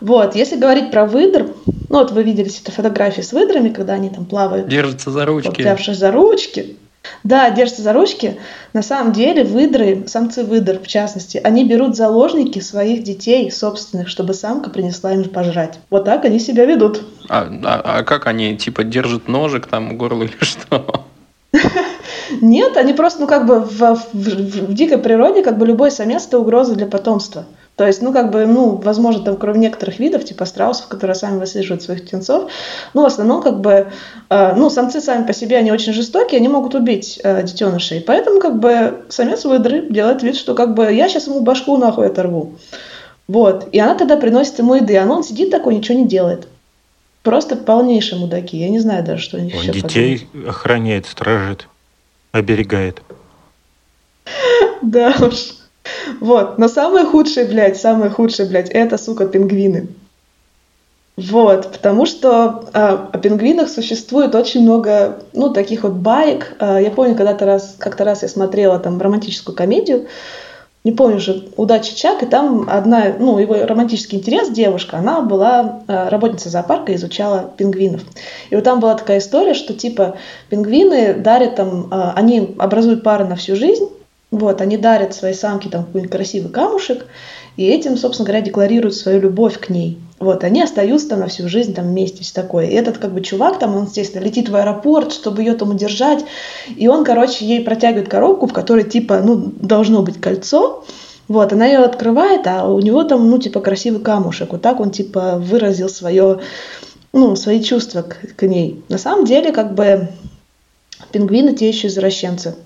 Вот, 0.00 0.36
если 0.36 0.56
говорить 0.56 0.90
про 0.90 1.06
выдр, 1.06 1.46
ну 1.88 1.98
вот 1.98 2.12
вы 2.12 2.22
видели 2.22 2.46
эти 2.46 2.70
фотографии 2.70 3.22
с 3.22 3.32
выдрами, 3.32 3.70
когда 3.70 3.94
они 3.94 4.10
там 4.10 4.26
плавают, 4.26 4.68
Держатся 4.68 5.10
за 5.10 5.24
ручки. 5.24 5.60
взявшись 5.62 5.96
за 5.98 6.12
ручки. 6.12 6.76
Да, 7.22 7.50
держатся 7.50 7.82
за 7.82 7.92
ручки. 7.92 8.38
На 8.72 8.82
самом 8.82 9.12
деле 9.12 9.44
выдры, 9.44 10.04
самцы 10.06 10.42
выдр 10.42 10.78
в 10.80 10.86
частности, 10.86 11.38
они 11.42 11.64
берут 11.66 11.96
заложники 11.96 12.60
своих 12.60 13.02
детей 13.02 13.50
собственных, 13.50 14.08
чтобы 14.08 14.32
самка 14.34 14.70
принесла 14.70 15.12
им 15.12 15.24
пожрать. 15.24 15.78
Вот 15.90 16.04
так 16.06 16.24
они 16.24 16.38
себя 16.38 16.64
ведут. 16.64 17.02
А, 17.28 17.46
а- 17.64 17.98
а 17.98 18.02
как 18.04 18.26
они, 18.26 18.56
типа, 18.56 18.84
держат 18.84 19.28
ножик 19.28 19.66
там 19.66 19.94
к 19.94 19.98
горлу 19.98 20.24
или 20.24 20.32
что? 20.40 21.04
Нет, 22.40 22.76
они 22.76 22.92
просто, 22.92 23.20
ну, 23.20 23.26
как 23.26 23.46
бы 23.46 23.60
в, 23.60 23.78
в- 23.80 24.08
в- 24.12 24.66
в 24.68 24.74
дикой 24.74 24.98
природе, 24.98 25.42
как 25.42 25.58
бы 25.58 25.66
любой 25.66 25.90
самец 25.90 26.26
это 26.26 26.38
угроза 26.38 26.74
для 26.74 26.86
потомства. 26.86 27.44
То 27.76 27.84
есть, 27.86 28.02
ну, 28.02 28.12
как 28.12 28.30
бы, 28.30 28.46
ну, 28.46 28.76
возможно, 28.76 29.24
там, 29.24 29.36
кроме 29.36 29.58
некоторых 29.58 29.98
видов, 29.98 30.24
типа 30.24 30.44
страусов, 30.44 30.86
которые 30.86 31.16
сами 31.16 31.40
выслеживают 31.40 31.82
своих 31.82 32.04
птенцов, 32.04 32.48
ну, 32.94 33.02
в 33.02 33.06
основном, 33.06 33.42
как 33.42 33.60
бы, 33.60 33.88
э, 34.30 34.54
ну, 34.54 34.70
самцы 34.70 35.00
сами 35.00 35.26
по 35.26 35.32
себе, 35.32 35.56
они 35.56 35.72
очень 35.72 35.92
жестокие, 35.92 36.38
они 36.38 36.46
могут 36.48 36.76
убить 36.76 37.18
э, 37.24 37.42
детенышей. 37.42 38.00
Поэтому, 38.00 38.38
как 38.38 38.60
бы, 38.60 39.00
самец 39.08 39.44
выдры 39.44 39.86
делает 39.90 40.22
вид, 40.22 40.36
что, 40.36 40.54
как 40.54 40.74
бы, 40.74 40.92
я 40.92 41.08
сейчас 41.08 41.26
ему 41.26 41.40
башку 41.40 41.76
нахуй 41.76 42.06
оторву. 42.06 42.52
Вот. 43.26 43.68
И 43.72 43.80
она 43.80 43.94
тогда 43.96 44.16
приносит 44.18 44.58
ему 44.58 44.74
еды, 44.74 44.96
а 44.96 45.06
он 45.06 45.24
сидит 45.24 45.50
такой, 45.50 45.74
ничего 45.74 45.98
не 45.98 46.06
делает. 46.06 46.46
Просто 47.24 47.56
полнейшие 47.56 48.20
мудаки. 48.20 48.56
Я 48.58 48.68
не 48.68 48.78
знаю 48.80 49.02
даже, 49.02 49.22
что 49.22 49.38
они 49.38 49.52
Он 49.54 49.62
еще 49.62 49.72
детей 49.72 50.28
охраняет, 50.46 51.06
стражит, 51.06 51.66
оберегает. 52.34 53.00
Да 54.82 55.14
уж. 55.20 55.54
Вот. 56.20 56.58
Но 56.58 56.68
самое 56.68 57.06
худшее, 57.06 57.46
блядь, 57.46 57.80
самое 57.80 58.10
худшее, 58.10 58.48
блядь, 58.48 58.70
это, 58.70 58.98
сука, 58.98 59.26
пингвины. 59.26 59.88
Вот, 61.16 61.70
потому 61.70 62.06
что 62.06 62.68
а, 62.72 63.08
о 63.12 63.18
пингвинах 63.18 63.68
существует 63.68 64.34
очень 64.34 64.62
много, 64.62 65.20
ну, 65.32 65.52
таких 65.52 65.84
вот 65.84 65.92
баек. 65.92 66.56
А, 66.58 66.80
я 66.80 66.90
помню, 66.90 67.14
когда-то 67.14 67.46
раз, 67.46 67.76
как-то 67.78 68.04
раз 68.04 68.22
я 68.22 68.28
смотрела 68.28 68.80
там 68.80 69.00
романтическую 69.00 69.54
комедию, 69.54 70.08
не 70.84 70.92
помню 70.92 71.16
уже, 71.16 71.48
«Удачи 71.56 71.94
Чак», 71.94 72.22
и 72.22 72.26
там 72.26 72.68
одна, 72.68 73.14
ну, 73.18 73.38
его 73.38 73.64
романтический 73.64 74.18
интерес, 74.18 74.50
девушка, 74.50 74.98
она 74.98 75.22
была 75.22 75.80
а, 75.88 76.10
работница 76.10 76.50
зоопарка 76.50 76.94
изучала 76.94 77.50
пингвинов. 77.56 78.02
И 78.50 78.54
вот 78.54 78.64
там 78.64 78.80
была 78.80 78.94
такая 78.94 79.18
история, 79.18 79.54
что 79.54 79.72
типа 79.72 80.16
пингвины 80.50 81.14
дарят 81.14 81.56
там, 81.56 81.88
а, 81.90 82.12
они 82.14 82.54
образуют 82.58 83.02
пары 83.02 83.24
на 83.24 83.36
всю 83.36 83.56
жизнь, 83.56 83.88
вот, 84.30 84.60
они 84.60 84.76
дарят 84.76 85.14
своей 85.14 85.34
самке 85.34 85.70
там 85.70 85.84
какой-нибудь 85.84 86.12
красивый 86.12 86.50
камушек, 86.50 87.06
и 87.56 87.66
этим, 87.66 87.96
собственно 87.96 88.26
говоря, 88.26 88.44
декларируют 88.44 88.94
свою 88.94 89.20
любовь 89.20 89.58
к 89.58 89.70
ней. 89.70 89.98
Вот, 90.24 90.42
они 90.42 90.62
остаются 90.62 91.10
там 91.10 91.20
на 91.20 91.26
всю 91.26 91.48
жизнь 91.48 91.74
там 91.74 91.84
вместе, 91.84 92.24
все 92.24 92.32
такое. 92.32 92.66
И 92.66 92.74
этот 92.74 92.96
как 92.96 93.12
бы 93.12 93.20
чувак 93.20 93.58
там, 93.58 93.76
он, 93.76 93.84
естественно, 93.84 94.22
летит 94.22 94.48
в 94.48 94.56
аэропорт, 94.56 95.12
чтобы 95.12 95.42
ее 95.42 95.52
там 95.52 95.70
удержать, 95.70 96.24
и 96.74 96.88
он, 96.88 97.04
короче, 97.04 97.44
ей 97.44 97.60
протягивает 97.62 98.08
коробку, 98.08 98.46
в 98.46 98.54
которой 98.54 98.84
типа, 98.84 99.20
ну, 99.22 99.36
должно 99.36 100.02
быть 100.02 100.18
кольцо, 100.18 100.82
вот, 101.28 101.52
она 101.52 101.66
ее 101.66 101.80
открывает, 101.80 102.46
а 102.46 102.66
у 102.66 102.80
него 102.80 103.04
там, 103.04 103.28
ну, 103.28 103.38
типа, 103.38 103.60
красивый 103.60 104.00
камушек. 104.00 104.52
Вот 104.52 104.62
так 104.62 104.80
он, 104.80 104.90
типа, 104.90 105.36
выразил 105.36 105.90
свое, 105.90 106.40
ну, 107.12 107.36
свои 107.36 107.62
чувства 107.62 108.00
к, 108.00 108.16
к 108.36 108.46
ней. 108.46 108.82
На 108.88 108.96
самом 108.96 109.26
деле, 109.26 109.52
как 109.52 109.74
бы, 109.74 110.08
пингвины 111.12 111.54
те 111.54 111.68
еще 111.68 111.88
извращенцы. 111.88 112.56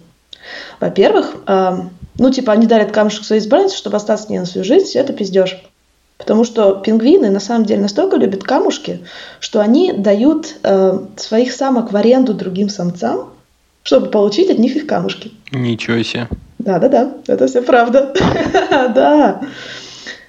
Во-первых, 0.78 1.36
э, 1.46 1.78
ну, 2.18 2.30
типа, 2.30 2.52
они 2.52 2.66
дарят 2.66 2.92
камушек 2.92 3.24
своей 3.24 3.42
избраннице, 3.42 3.76
чтобы 3.76 3.96
остаться 3.96 4.26
с 4.26 4.28
ней 4.28 4.38
на 4.38 4.44
всю 4.44 4.62
жизнь, 4.62 4.86
все 4.86 5.00
это 5.00 5.12
пиздеж. 5.12 5.60
Потому 6.18 6.44
что 6.44 6.74
пингвины 6.74 7.30
на 7.30 7.40
самом 7.40 7.64
деле 7.64 7.80
настолько 7.80 8.16
любят 8.16 8.42
камушки, 8.42 9.00
что 9.40 9.60
они 9.60 9.92
дают 9.92 10.56
э, 10.64 10.98
своих 11.16 11.52
самок 11.52 11.92
в 11.92 11.96
аренду 11.96 12.34
другим 12.34 12.68
самцам, 12.68 13.30
чтобы 13.84 14.08
получить 14.08 14.50
от 14.50 14.58
них 14.58 14.76
их 14.76 14.86
камушки. 14.86 15.32
Ничего 15.52 16.02
себе. 16.02 16.28
Да-да-да, 16.58 17.12
это 17.26 17.46
все 17.46 17.62
правда. 17.62 18.12
Да. 18.94 19.40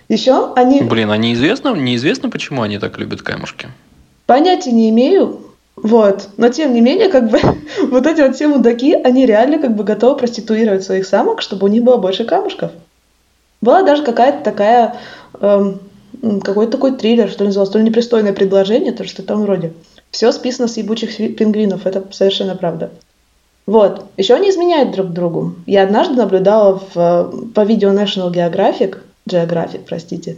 Еще 0.07 0.53
они... 0.55 0.81
Блин, 0.81 1.11
а 1.11 1.17
неизвестно, 1.17 1.75
неизвестно, 1.75 2.29
почему 2.29 2.63
они 2.63 2.79
так 2.79 2.97
любят 2.97 3.21
камушки? 3.21 3.67
Понятия 4.25 4.71
не 4.71 4.89
имею, 4.89 5.39
вот. 5.75 6.29
Но 6.37 6.49
тем 6.49 6.73
не 6.73 6.81
менее, 6.81 7.09
как 7.09 7.29
бы 7.29 7.39
вот 7.89 8.05
эти 8.05 8.21
вот 8.21 8.35
все 8.35 8.47
мудаки, 8.47 8.93
они 8.93 9.25
реально 9.25 9.59
как 9.59 9.75
бы 9.75 9.83
готовы 9.83 10.17
проституировать 10.17 10.83
своих 10.83 11.05
самок, 11.05 11.41
чтобы 11.41 11.65
у 11.65 11.69
них 11.69 11.83
было 11.83 11.97
больше 11.97 12.25
камушков. 12.25 12.71
Была 13.61 13.83
даже 13.83 14.03
какая-то 14.03 14.43
такая, 14.43 14.95
эм, 15.41 15.79
какой-то 16.41 16.73
такой 16.73 16.95
триллер, 16.95 17.29
что 17.29 17.43
ли, 17.43 17.47
назывался, 17.47 17.73
то 17.73 17.79
ли 17.79 17.85
непристойное 17.85 18.33
предложение, 18.33 18.91
то 18.91 19.03
что 19.03 19.23
там 19.23 19.43
вроде. 19.43 19.73
Все 20.11 20.31
списано 20.31 20.67
с 20.67 20.77
ебучих 20.77 21.15
пингвинов, 21.35 21.85
это 21.85 22.03
совершенно 22.11 22.55
правда. 22.55 22.91
Вот. 23.65 24.05
Еще 24.17 24.33
они 24.33 24.49
изменяют 24.49 24.91
друг 24.91 25.09
другу. 25.09 25.53
Я 25.67 25.83
однажды 25.83 26.15
наблюдала 26.15 26.79
в, 26.79 26.97
э, 26.97 27.31
по 27.53 27.63
видео 27.63 27.91
National 27.93 28.33
Geographic, 28.33 28.97
Geographic, 29.29 29.81
простите, 29.87 30.37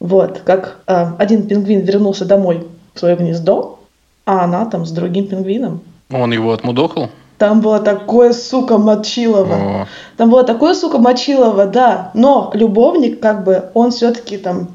вот, 0.00 0.40
как 0.44 0.78
э, 0.86 1.06
один 1.18 1.46
пингвин 1.46 1.80
вернулся 1.80 2.24
домой 2.24 2.66
в 2.94 2.98
свое 2.98 3.16
гнездо, 3.16 3.78
а 4.24 4.44
она 4.44 4.64
там 4.66 4.86
с 4.86 4.90
другим 4.90 5.28
пингвином. 5.28 5.82
Он 6.10 6.32
его 6.32 6.52
отмудохал? 6.52 7.10
Там 7.38 7.60
было 7.60 7.80
такое, 7.80 8.32
сука, 8.32 8.78
мочилово. 8.78 9.54
О, 9.54 9.86
Там 10.16 10.30
было 10.30 10.44
такое, 10.44 10.74
сука, 10.74 10.98
мочилово, 10.98 11.66
да. 11.66 12.10
Но 12.14 12.50
любовник, 12.54 13.20
как 13.20 13.44
бы, 13.44 13.70
он 13.74 13.90
все-таки 13.90 14.38
там 14.38 14.68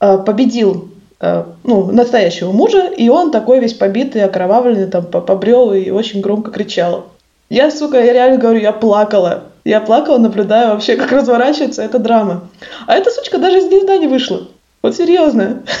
э, 0.00 0.18
победил 0.18 0.88
э, 1.20 1.44
ну, 1.64 1.90
настоящего 1.90 2.52
мужа, 2.52 2.86
и 2.86 3.08
он 3.08 3.30
такой 3.32 3.58
весь 3.58 3.74
побитый, 3.74 4.22
окровавленный, 4.24 4.86
там, 4.86 5.04
по- 5.04 5.20
побрел 5.20 5.72
и 5.72 5.90
очень 5.90 6.20
громко 6.20 6.50
кричал. 6.52 7.06
Я, 7.48 7.70
сука, 7.70 8.02
я 8.02 8.12
реально 8.12 8.38
говорю, 8.38 8.60
я 8.60 8.72
плакала. 8.72 9.44
Я 9.64 9.80
плакала, 9.80 10.18
наблюдая 10.18 10.72
вообще, 10.72 10.96
как 10.96 11.10
разворачивается 11.10 11.82
эта 11.82 11.98
драма. 11.98 12.48
А 12.86 12.94
эта 12.94 13.10
сучка 13.10 13.38
даже 13.38 13.58
из 13.58 13.68
гнезда 13.68 13.96
не 13.96 14.06
вышла. 14.06 14.42
Вот 14.82 14.94
серьезно. 14.94 15.62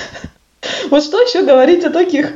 Вот 0.90 1.04
что 1.04 1.20
еще 1.20 1.42
говорить 1.42 1.84
о 1.84 1.90
таких? 1.90 2.32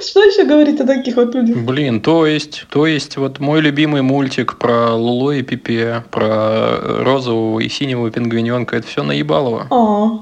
Что 0.00 0.22
еще 0.22 0.44
говорить 0.44 0.80
о 0.80 0.86
таких 0.86 1.16
вот 1.16 1.34
людях? 1.34 1.56
Блин, 1.56 2.00
то 2.00 2.26
есть, 2.26 2.66
то 2.70 2.86
есть 2.86 3.16
вот 3.16 3.40
мой 3.40 3.60
любимый 3.60 4.02
мультик 4.02 4.58
про 4.58 4.94
Лулу 4.94 5.32
и 5.32 5.42
Пипе, 5.42 6.04
про 6.10 7.02
розового 7.02 7.60
и 7.60 7.68
синего 7.68 8.10
пингвиненка, 8.10 8.76
это 8.76 8.86
все 8.86 9.02
наебалово. 9.02 9.66
О, 9.70 10.20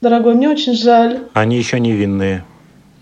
дорогой, 0.00 0.34
мне 0.34 0.48
очень 0.48 0.74
жаль. 0.74 1.20
Они 1.34 1.56
еще 1.56 1.78
невинные. 1.78 2.44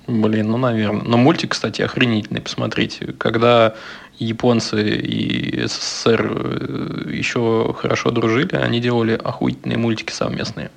Блин, 0.07 0.51
ну, 0.51 0.57
наверное. 0.57 1.03
Но 1.05 1.18
мультик, 1.18 1.53
кстати, 1.53 1.83
охренительный, 1.83 2.40
посмотрите. 2.40 3.14
Когда 3.18 3.74
японцы 4.18 4.83
и 4.83 5.66
СССР 5.66 6.33
э, 6.35 7.11
еще 7.12 7.74
хорошо 7.79 8.11
дружили, 8.11 8.57
они 8.57 8.81
делали 8.81 9.20
охуительные 9.22 9.77
мультики 9.77 10.12
совместные. 10.12 10.70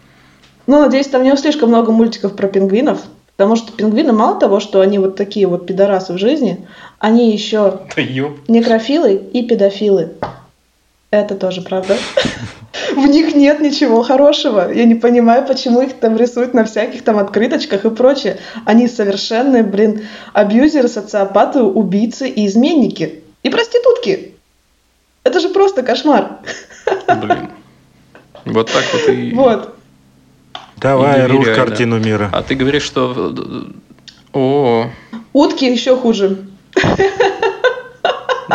Ну, 0.67 0.79
надеюсь, 0.79 1.07
там 1.07 1.23
не 1.23 1.35
слишком 1.37 1.69
много 1.69 1.91
мультиков 1.91 2.35
про 2.35 2.47
пингвинов, 2.47 3.01
потому 3.41 3.55
что 3.55 3.71
пингвины 3.71 4.13
мало 4.13 4.39
того, 4.39 4.59
что 4.59 4.81
они 4.81 4.99
вот 4.99 5.15
такие 5.15 5.47
вот 5.47 5.65
пидорасы 5.65 6.13
в 6.13 6.19
жизни, 6.19 6.67
они 6.99 7.31
еще 7.31 7.79
Да 7.95 8.03
некрофилы 8.47 9.15
и 9.15 9.41
педофилы. 9.41 10.11
Это 11.09 11.33
тоже 11.33 11.63
правда. 11.63 11.97
В 12.91 13.07
них 13.07 13.33
нет 13.33 13.59
ничего 13.59 14.03
хорошего. 14.03 14.71
Я 14.71 14.85
не 14.85 14.93
понимаю, 14.93 15.47
почему 15.47 15.81
их 15.81 15.93
там 15.93 16.17
рисуют 16.17 16.53
на 16.53 16.65
всяких 16.65 17.03
там 17.03 17.17
открыточках 17.17 17.83
и 17.83 17.89
прочее. 17.89 18.37
Они 18.63 18.87
совершенные, 18.87 19.63
блин, 19.63 20.03
абьюзеры, 20.33 20.87
социопаты, 20.87 21.63
убийцы 21.63 22.29
и 22.29 22.45
изменники. 22.45 23.23
И 23.41 23.49
проститутки. 23.49 24.35
Это 25.23 25.39
же 25.39 25.49
просто 25.49 25.81
кошмар. 25.81 26.41
Блин. 27.07 27.49
Вот 28.45 28.69
так 28.71 28.83
вот 28.93 29.09
и... 29.09 29.31
Вот. 29.35 29.80
Давай, 30.81 31.27
да. 31.27 31.53
картину 31.53 31.99
мира. 31.99 32.29
А 32.33 32.41
ты 32.41 32.55
говоришь, 32.55 32.83
что... 32.83 33.33
О, 34.33 34.89
Утки 35.33 35.65
еще 35.65 35.95
хуже. 35.95 36.39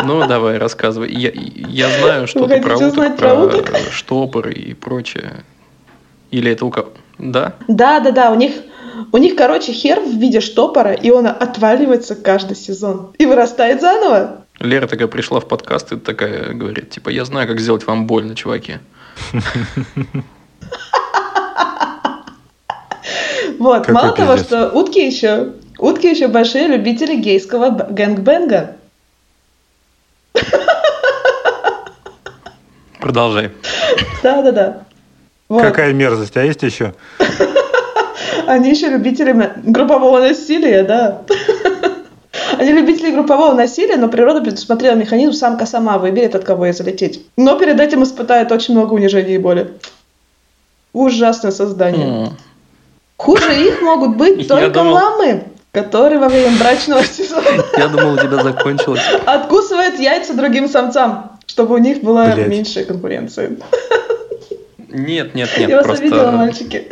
ну 0.03 0.27
давай, 0.27 0.57
рассказывай. 0.57 1.11
Я, 1.11 1.31
я 1.33 1.89
знаю 1.99 2.27
что-то 2.27 2.49
хотите 2.49 2.67
про 2.67 2.75
уток, 2.75 2.87
узнать 2.89 3.17
про 3.17 3.29
про 3.29 3.39
уток? 3.39 3.77
штопор 3.91 4.49
и 4.49 4.73
прочее. 4.73 5.43
Или 6.31 6.51
это 6.51 6.65
у 6.65 6.71
кого? 6.71 6.89
Да? 7.17 7.55
Да, 7.67 7.99
да, 7.99 8.11
да, 8.11 8.31
у 8.31 8.35
них, 8.35 8.53
у 9.11 9.17
них, 9.17 9.35
короче, 9.35 9.71
хер 9.71 9.99
в 10.01 10.19
виде 10.19 10.41
штопора, 10.41 10.93
и 10.93 11.09
он 11.09 11.27
отваливается 11.27 12.15
каждый 12.15 12.55
сезон. 12.57 13.13
И 13.17 13.25
вырастает 13.25 13.81
заново. 13.81 14.45
Лера 14.59 14.87
такая 14.87 15.07
пришла 15.07 15.39
в 15.39 15.47
подкаст 15.47 15.93
и 15.93 15.97
такая 15.97 16.53
говорит, 16.53 16.89
типа, 16.89 17.09
я 17.09 17.25
знаю, 17.25 17.47
как 17.47 17.59
сделать 17.59 17.85
вам 17.87 18.05
больно, 18.07 18.35
чуваки. 18.35 18.79
Вот, 23.59 23.85
Какой 23.85 23.93
мало 23.93 24.15
того, 24.15 24.33
пиздец. 24.33 24.47
что 24.47 24.69
утки 24.69 25.05
еще, 25.05 25.53
утки 25.79 26.07
еще 26.09 26.27
большие 26.27 26.67
любители 26.67 27.15
гейского 27.15 27.69
гэнгбэнга. 27.69 28.75
Продолжай. 32.99 33.51
Да, 34.23 34.41
да, 34.41 34.51
да. 34.51 34.77
Вот. 35.49 35.61
Какая 35.61 35.93
мерзость, 35.93 36.35
а 36.35 36.43
есть 36.43 36.61
еще? 36.63 36.93
Они 38.47 38.69
еще 38.69 38.89
любители 38.89 39.33
группового 39.63 40.19
насилия, 40.19 40.83
да. 40.83 41.21
Они 42.57 42.71
любители 42.71 43.11
группового 43.11 43.53
насилия, 43.53 43.97
но 43.97 44.09
природа 44.09 44.41
предусмотрела 44.41 44.95
механизм 44.95 45.33
самка 45.33 45.65
сама 45.65 45.97
выберет, 45.97 46.35
от 46.35 46.43
кого 46.43 46.65
ей 46.65 46.73
залететь. 46.73 47.25
Но 47.37 47.57
перед 47.57 47.79
этим 47.79 48.03
испытает 48.03 48.51
очень 48.51 48.73
много 48.73 48.93
унижений 48.93 49.35
и 49.35 49.37
боли. 49.37 49.73
Ужасное 50.93 51.51
создание. 51.51 52.07
М. 52.07 52.37
Хуже 53.17 53.59
их 53.67 53.81
могут 53.81 54.15
быть 54.15 54.47
только 54.47 54.69
думал- 54.69 54.93
ламы, 54.93 55.43
которые 55.71 56.19
во 56.19 56.29
время 56.29 56.57
брачного 56.57 57.03
сезона 57.03 57.63
Я 57.77 57.87
думал, 57.87 58.13
у 58.13 58.17
тебя 58.17 58.41
закончилось. 58.43 59.01
откусывают 59.25 59.99
яйца 59.99 60.33
другим 60.33 60.67
самцам, 60.69 61.31
чтобы 61.47 61.75
у 61.75 61.77
них 61.79 62.01
была 62.03 62.27
Блядь. 62.27 62.47
меньшая 62.47 62.85
конкуренция. 62.85 63.57
Нет, 64.89 65.35
нет, 65.35 65.49
нет, 65.57 65.69
Я 65.69 65.81
вас 65.83 65.99
обидела, 65.99 66.19
просто, 66.21 66.37
мальчики. 66.37 66.87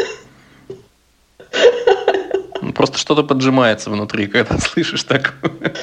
просто 2.75 2.97
что-то 2.97 3.23
поджимается 3.23 3.89
внутри, 3.89 4.27
когда 4.27 4.57
слышишь 4.57 5.03
такое. 5.03 5.73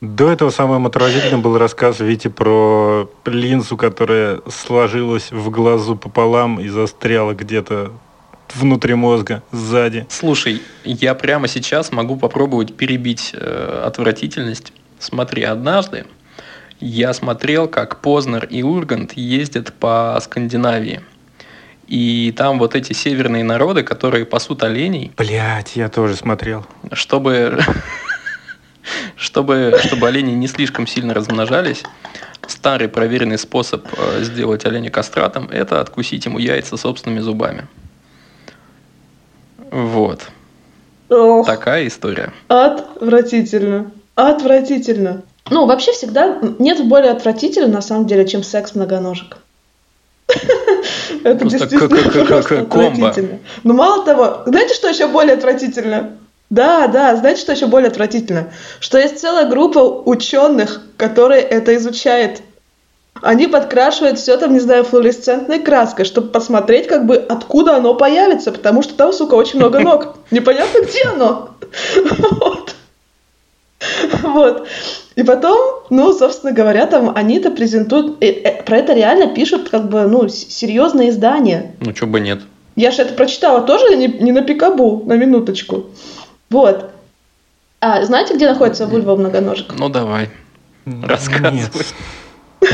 До 0.00 0.30
этого 0.30 0.50
самым 0.50 0.86
отразительным 0.86 1.42
был 1.42 1.58
рассказ 1.58 1.98
Вити 1.98 2.28
про 2.28 3.10
линзу, 3.24 3.76
которая 3.76 4.40
сложилась 4.48 5.32
в 5.32 5.50
глазу 5.50 5.96
пополам 5.96 6.60
и 6.60 6.68
застряла 6.68 7.34
где-то 7.34 7.90
внутри 8.54 8.94
мозга, 8.94 9.42
сзади. 9.50 10.06
Слушай, 10.08 10.62
я 10.84 11.14
прямо 11.14 11.48
сейчас 11.48 11.90
могу 11.90 12.16
попробовать 12.16 12.76
перебить 12.76 13.32
э, 13.34 13.82
отвратительность. 13.84 14.72
Смотри, 15.00 15.42
однажды 15.42 16.06
я 16.80 17.12
смотрел, 17.12 17.66
как 17.66 18.00
Познер 18.00 18.44
и 18.44 18.62
Ургант 18.62 19.14
ездят 19.14 19.72
по 19.74 20.18
Скандинавии. 20.22 21.00
И 21.88 22.32
там 22.36 22.58
вот 22.58 22.74
эти 22.74 22.92
северные 22.92 23.42
народы, 23.42 23.82
которые 23.82 24.26
пасут 24.26 24.62
оленей, 24.62 25.10
Блять, 25.16 25.74
я 25.74 25.88
тоже 25.88 26.14
смотрел. 26.16 26.66
чтобы, 26.92 27.58
чтобы, 29.16 29.78
чтобы 29.84 30.08
олени 30.08 30.32
не 30.32 30.46
слишком 30.46 30.86
сильно 30.86 31.14
размножались, 31.14 31.82
старый 32.46 32.88
проверенный 32.88 33.38
способ 33.38 33.86
э, 33.96 34.22
сделать 34.22 34.64
оленя 34.64 34.90
кастратом– 34.90 35.48
это 35.52 35.80
откусить 35.80 36.24
ему 36.24 36.38
яйца 36.38 36.76
собственными 36.76 37.20
зубами. 37.20 37.66
Вот. 39.70 40.22
Ох. 41.10 41.46
Такая 41.46 41.86
история. 41.86 42.32
Отвратительно. 42.48 43.90
Отвратительно. 44.14 45.22
Ну, 45.50 45.66
вообще 45.66 45.92
всегда 45.92 46.38
нет 46.58 46.86
более 46.86 47.12
отвратительного, 47.12 47.70
на 47.70 47.80
самом 47.80 48.06
деле, 48.06 48.26
чем 48.26 48.42
секс 48.42 48.74
многоножек. 48.74 49.38
Это 51.24 51.44
действительно 51.44 52.24
просто 52.26 52.64
комбо. 52.66 52.88
отвратительно. 52.88 53.38
Но 53.64 53.74
мало 53.74 54.04
того, 54.04 54.42
знаете, 54.46 54.74
что 54.74 54.88
еще 54.88 55.06
более 55.06 55.34
отвратительно? 55.34 56.18
Да, 56.50 56.86
да, 56.86 57.14
знаете, 57.16 57.40
что 57.42 57.52
еще 57.52 57.66
более 57.66 57.88
отвратительно? 57.88 58.50
Что 58.80 58.98
есть 58.98 59.18
целая 59.18 59.46
группа 59.46 59.78
ученых, 59.78 60.82
которые 60.96 61.42
это 61.42 61.76
изучает. 61.76 62.42
Они 63.20 63.46
подкрашивают 63.48 64.18
все 64.18 64.36
там, 64.36 64.52
не 64.52 64.60
знаю, 64.60 64.84
флуоресцентной 64.84 65.58
краской, 65.58 66.04
чтобы 66.04 66.28
посмотреть, 66.28 66.86
как 66.86 67.04
бы, 67.04 67.16
откуда 67.16 67.76
оно 67.76 67.94
появится, 67.94 68.52
потому 68.52 68.82
что 68.82 68.94
там, 68.94 69.12
сука, 69.12 69.34
очень 69.34 69.58
много 69.58 69.80
ног. 69.80 70.16
Непонятно, 70.30 70.80
где 70.82 71.02
оно. 71.04 71.50
Вот. 72.40 72.74
Вот. 74.22 74.66
И 75.16 75.22
потом, 75.22 75.58
ну, 75.90 76.12
собственно 76.12 76.52
говоря, 76.52 76.86
там 76.86 77.12
они-то 77.14 77.50
презентуют, 77.50 78.22
э, 78.22 78.28
э, 78.28 78.62
про 78.62 78.78
это 78.78 78.92
реально 78.92 79.34
пишут, 79.34 79.68
как 79.68 79.88
бы, 79.88 80.02
ну, 80.02 80.28
серьезные 80.28 81.10
издания. 81.10 81.74
Ну, 81.80 81.92
чё 81.92 82.06
бы 82.06 82.20
нет. 82.20 82.40
Я 82.76 82.92
же 82.92 83.02
это 83.02 83.14
прочитала 83.14 83.62
тоже 83.62 83.96
не, 83.96 84.06
не 84.06 84.32
на 84.32 84.42
пикабу, 84.42 85.02
на 85.06 85.14
минуточку. 85.14 85.86
Вот. 86.50 86.90
А 87.80 88.02
знаете, 88.04 88.34
где 88.34 88.48
находится 88.48 88.86
вульва 88.86 89.16
многоножек? 89.16 89.72
Ну, 89.78 89.88
давай. 89.88 90.30
Рассказывай. 90.84 91.62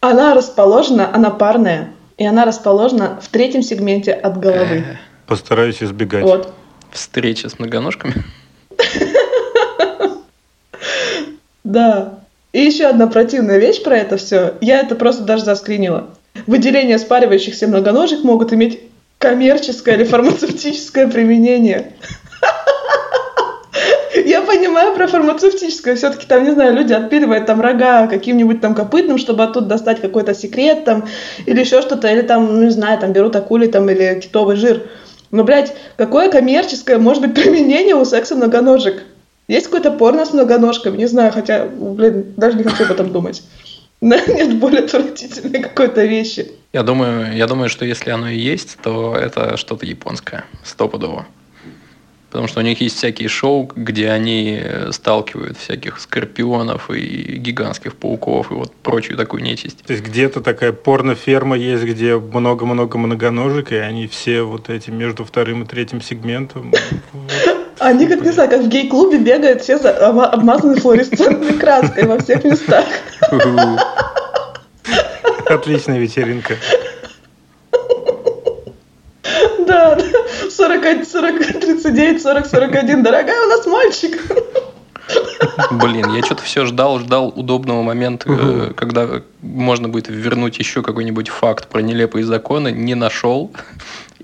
Она 0.00 0.34
расположена, 0.34 1.12
она 1.12 1.30
парная, 1.30 1.92
и 2.18 2.24
она 2.24 2.44
расположена 2.44 3.18
в 3.20 3.28
третьем 3.28 3.62
сегменте 3.62 4.12
от 4.12 4.38
головы. 4.38 4.84
Э, 4.86 4.96
Постараюсь 5.26 5.82
избегать. 5.82 6.22
Вот. 6.22 6.54
Встреча 6.92 7.48
с 7.48 7.58
многоножками. 7.58 8.14
Да. 11.64 12.20
И 12.54 12.60
еще 12.60 12.86
одна 12.86 13.08
противная 13.08 13.58
вещь 13.58 13.82
про 13.82 13.98
это 13.98 14.16
все. 14.16 14.54
Я 14.62 14.80
это 14.80 14.94
просто 14.94 15.24
даже 15.24 15.44
заскринила. 15.44 16.08
Выделения 16.46 16.98
спаривающихся 16.98 17.66
многоножек 17.66 18.24
могут 18.24 18.54
иметь 18.54 18.80
коммерческое 19.18 19.96
или 19.96 20.04
фармацевтическое 20.04 21.08
применение. 21.08 21.92
Я 24.24 24.42
понимаю 24.42 24.94
про 24.94 25.06
фармацевтическое. 25.06 25.96
Все-таки 25.96 26.26
там, 26.26 26.44
не 26.44 26.52
знаю, 26.52 26.74
люди 26.74 26.92
отпиливают 26.92 27.46
там 27.46 27.60
рога 27.60 28.06
каким-нибудь 28.06 28.60
там 28.60 28.74
копытным, 28.74 29.18
чтобы 29.18 29.44
оттуда 29.44 29.66
достать 29.66 30.00
какой-то 30.00 30.34
секрет 30.34 30.84
там, 30.84 31.06
или 31.46 31.60
еще 31.60 31.82
что-то, 31.82 32.08
или 32.08 32.22
там, 32.22 32.46
ну, 32.46 32.64
не 32.64 32.70
знаю, 32.70 32.98
там 32.98 33.12
берут 33.12 33.36
акули 33.36 33.66
там 33.66 33.88
или 33.90 34.20
китовый 34.20 34.56
жир. 34.56 34.88
Но, 35.30 35.44
блядь, 35.44 35.74
какое 35.96 36.30
коммерческое 36.30 36.98
может 36.98 37.22
быть 37.22 37.34
применение 37.34 37.94
у 37.94 38.04
секса 38.04 38.34
многоножек? 38.34 39.02
Есть 39.46 39.66
какое-то 39.66 39.90
порно 39.90 40.26
с 40.26 40.32
многоножками? 40.32 40.96
Не 40.96 41.06
знаю, 41.06 41.32
хотя, 41.32 41.64
блин, 41.66 42.34
даже 42.36 42.58
не 42.58 42.64
хочу 42.64 42.84
об 42.84 42.90
этом 42.90 43.12
думать. 43.12 43.42
Нет 44.00 44.58
более 44.58 44.84
отвратительной 44.84 45.62
какой-то 45.62 46.04
вещи. 46.04 46.52
Я 46.72 46.82
думаю, 46.82 47.34
я 47.36 47.46
думаю, 47.46 47.68
что 47.68 47.84
если 47.84 48.10
оно 48.10 48.28
и 48.28 48.38
есть, 48.38 48.78
то 48.82 49.16
это 49.16 49.56
что-то 49.56 49.86
японское, 49.86 50.44
стопудово. 50.62 51.26
Потому 52.30 52.46
что 52.46 52.60
у 52.60 52.62
них 52.62 52.80
есть 52.82 52.98
всякие 52.98 53.28
шоу, 53.28 53.70
где 53.74 54.10
они 54.10 54.60
э, 54.62 54.92
сталкивают 54.92 55.56
всяких 55.56 55.98
скорпионов 55.98 56.90
и 56.90 57.36
гигантских 57.38 57.96
пауков 57.96 58.50
и 58.50 58.54
вот 58.54 58.74
прочую 58.74 59.16
такую 59.16 59.42
нечисть. 59.42 59.82
То 59.82 59.94
есть 59.94 60.04
где-то 60.04 60.42
такая 60.42 60.72
порноферма 60.72 61.56
есть, 61.56 61.84
где 61.84 62.18
много-много 62.18 62.98
многоножек, 62.98 63.72
и 63.72 63.76
они 63.76 64.06
все 64.08 64.42
вот 64.42 64.68
эти 64.68 64.90
между 64.90 65.24
вторым 65.24 65.62
и 65.62 65.66
третьим 65.66 66.02
сегментом. 66.02 66.72
Они, 67.80 68.08
как 68.08 68.22
не 68.22 68.32
знаю, 68.32 68.50
как 68.50 68.62
в 68.62 68.68
гей-клубе 68.68 69.18
бегают 69.18 69.62
все 69.62 69.78
за- 69.78 69.92
обма- 69.92 70.26
обмазаны 70.26 70.80
флуоресцентной 70.80 71.54
краской 71.54 72.06
во 72.06 72.18
всех 72.18 72.42
местах. 72.44 72.84
Отличная 75.48 75.98
вечеринка. 75.98 76.56
Да, 79.66 79.94
да. 79.94 80.02
40, 80.50 81.04
40, 81.06 81.38
39, 81.60 82.22
40, 82.22 82.46
41. 82.46 83.02
Дорогая, 83.02 83.42
у 83.44 83.48
нас 83.48 83.66
мальчик. 83.66 84.18
Блин, 85.72 86.12
я 86.14 86.22
что-то 86.22 86.42
все 86.42 86.64
ждал, 86.66 86.98
ждал 87.00 87.28
удобного 87.28 87.82
момента, 87.82 88.30
Мгм. 88.30 88.74
когда 88.74 89.22
можно 89.42 89.88
будет 89.88 90.08
вернуть 90.08 90.58
еще 90.58 90.82
какой-нибудь 90.82 91.28
факт 91.28 91.68
про 91.68 91.80
нелепые 91.80 92.24
законы, 92.24 92.70
не 92.72 92.94
нашел, 92.94 93.50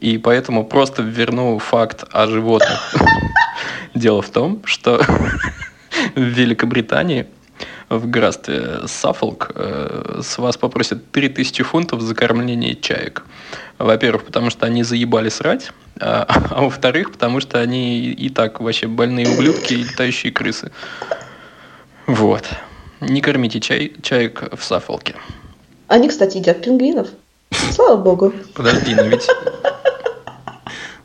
и 0.00 0.18
поэтому 0.18 0.64
просто 0.64 1.02
верну 1.02 1.58
факт 1.58 2.04
о 2.10 2.26
животных. 2.26 2.94
Дело 3.94 4.22
в 4.22 4.30
том, 4.30 4.62
что 4.64 5.02
в 6.14 6.20
Великобритании 6.20 7.26
в 7.88 8.08
графстве 8.08 8.86
Саффолк 8.86 9.52
э, 9.54 10.20
с 10.22 10.38
вас 10.38 10.56
попросят 10.56 11.10
3000 11.10 11.62
фунтов 11.62 12.00
за 12.00 12.14
кормление 12.14 12.74
чаек. 12.74 13.24
Во-первых, 13.78 14.24
потому 14.24 14.50
что 14.50 14.66
они 14.66 14.82
заебали 14.82 15.28
срать, 15.28 15.72
а, 16.00 16.26
а 16.50 16.62
во-вторых, 16.62 17.12
потому 17.12 17.40
что 17.40 17.60
они 17.60 17.98
и, 17.98 18.12
и 18.12 18.28
так 18.30 18.60
вообще 18.60 18.86
больные 18.86 19.28
ублюдки 19.28 19.74
и 19.74 19.82
летающие 19.84 20.32
крысы. 20.32 20.70
Вот. 22.06 22.44
Не 23.00 23.20
кормите 23.20 23.60
чай, 23.60 23.92
чаек 24.02 24.54
в 24.56 24.62
Саффолке. 24.62 25.16
Они, 25.88 26.08
кстати, 26.08 26.38
едят 26.38 26.62
пингвинов. 26.62 27.08
Слава 27.70 27.96
богу. 27.96 28.32
Подожди, 28.54 28.94
но 28.94 29.02
ведь... 29.02 29.28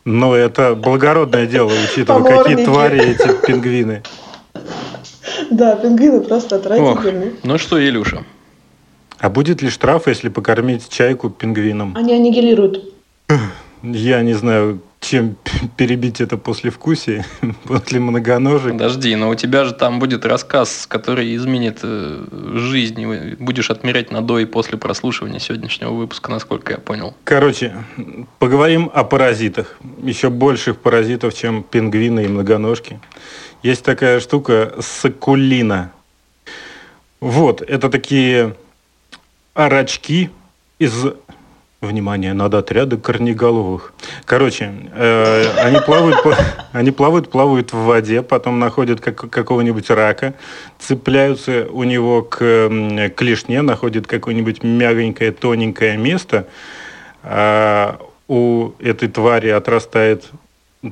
Но 0.06 0.36
это 0.36 0.76
благородное 0.76 1.46
дело, 1.46 1.72
учитывая, 1.72 2.44
какие 2.44 2.66
твари 2.66 3.12
эти 3.12 3.46
пингвины. 3.46 4.02
Да, 5.50 5.76
пингвины 5.76 6.22
просто 6.22 6.56
отвратительные. 6.58 7.34
ну 7.44 7.58
что, 7.58 7.80
Илюша, 7.84 8.24
А 9.20 9.30
будет 9.30 9.62
ли 9.62 9.70
штраф, 9.70 10.08
если 10.08 10.30
покормить 10.30 10.90
чайку 10.90 11.30
пингвином? 11.30 11.96
Они 11.98 12.14
аннигилируют. 12.14 12.94
Я 13.84 14.22
не 14.22 14.34
знаю, 14.34 14.80
чем 15.10 15.36
перебить 15.78 16.22
это 16.22 16.38
после 16.38 16.70
вкусия, 16.70 17.26
после 17.64 18.00
многоножек. 18.00 18.74
подожди, 18.74 19.16
но 19.16 19.30
у 19.30 19.36
тебя 19.36 19.66
же 19.66 19.74
там 19.74 20.00
будет 20.00 20.26
рассказ, 20.26 20.86
который 20.88 21.36
изменит 21.36 21.80
э, 21.82 22.26
жизнь, 22.54 23.36
будешь 23.40 23.72
отмерять 23.72 24.12
на 24.12 24.22
до 24.22 24.40
и 24.40 24.46
после 24.46 24.78
прослушивания 24.78 25.40
сегодняшнего 25.40 25.92
выпуска, 25.92 26.30
насколько 26.30 26.74
я 26.74 26.78
понял. 26.78 27.16
Короче, 27.24 27.74
поговорим 28.38 28.92
о 28.94 29.04
паразитах. 29.04 29.78
Еще 30.04 30.30
больших 30.30 30.78
паразитов, 30.78 31.34
чем 31.34 31.64
пингвины 31.64 32.26
и 32.26 32.28
многоножки. 32.28 33.00
Есть 33.64 33.84
такая 33.84 34.20
штука 34.20 34.76
сакулина. 34.80 35.92
Вот, 37.20 37.62
это 37.62 37.90
такие 37.90 38.56
рачки 39.56 40.30
из 40.78 41.06
Внимание, 41.82 42.34
надо 42.34 42.58
отряды 42.58 42.98
корнеголовых. 42.98 43.94
Короче, 44.26 44.74
э, 44.94 45.46
они, 45.60 45.80
плавают, 45.80 46.18
они 46.74 46.92
плавают, 46.92 47.32
плавают 47.32 47.72
в 47.72 47.78
воде, 47.78 48.22
потом 48.22 48.60
находят 48.60 49.00
как, 49.00 49.30
какого-нибудь 49.30 49.90
рака, 49.90 50.34
цепляются 50.78 51.68
у 51.72 51.86
него 51.86 52.22
к 52.22 52.40
э, 52.42 53.10
клешне, 53.16 53.62
находят 53.62 54.08
какое-нибудь 54.08 54.62
мягонькое, 54.62 55.32
тоненькое 55.32 55.96
место. 55.96 56.48
А 57.24 57.98
у 58.28 58.72
этой 58.80 59.08
твари 59.08 59.48
отрастает 59.48 60.26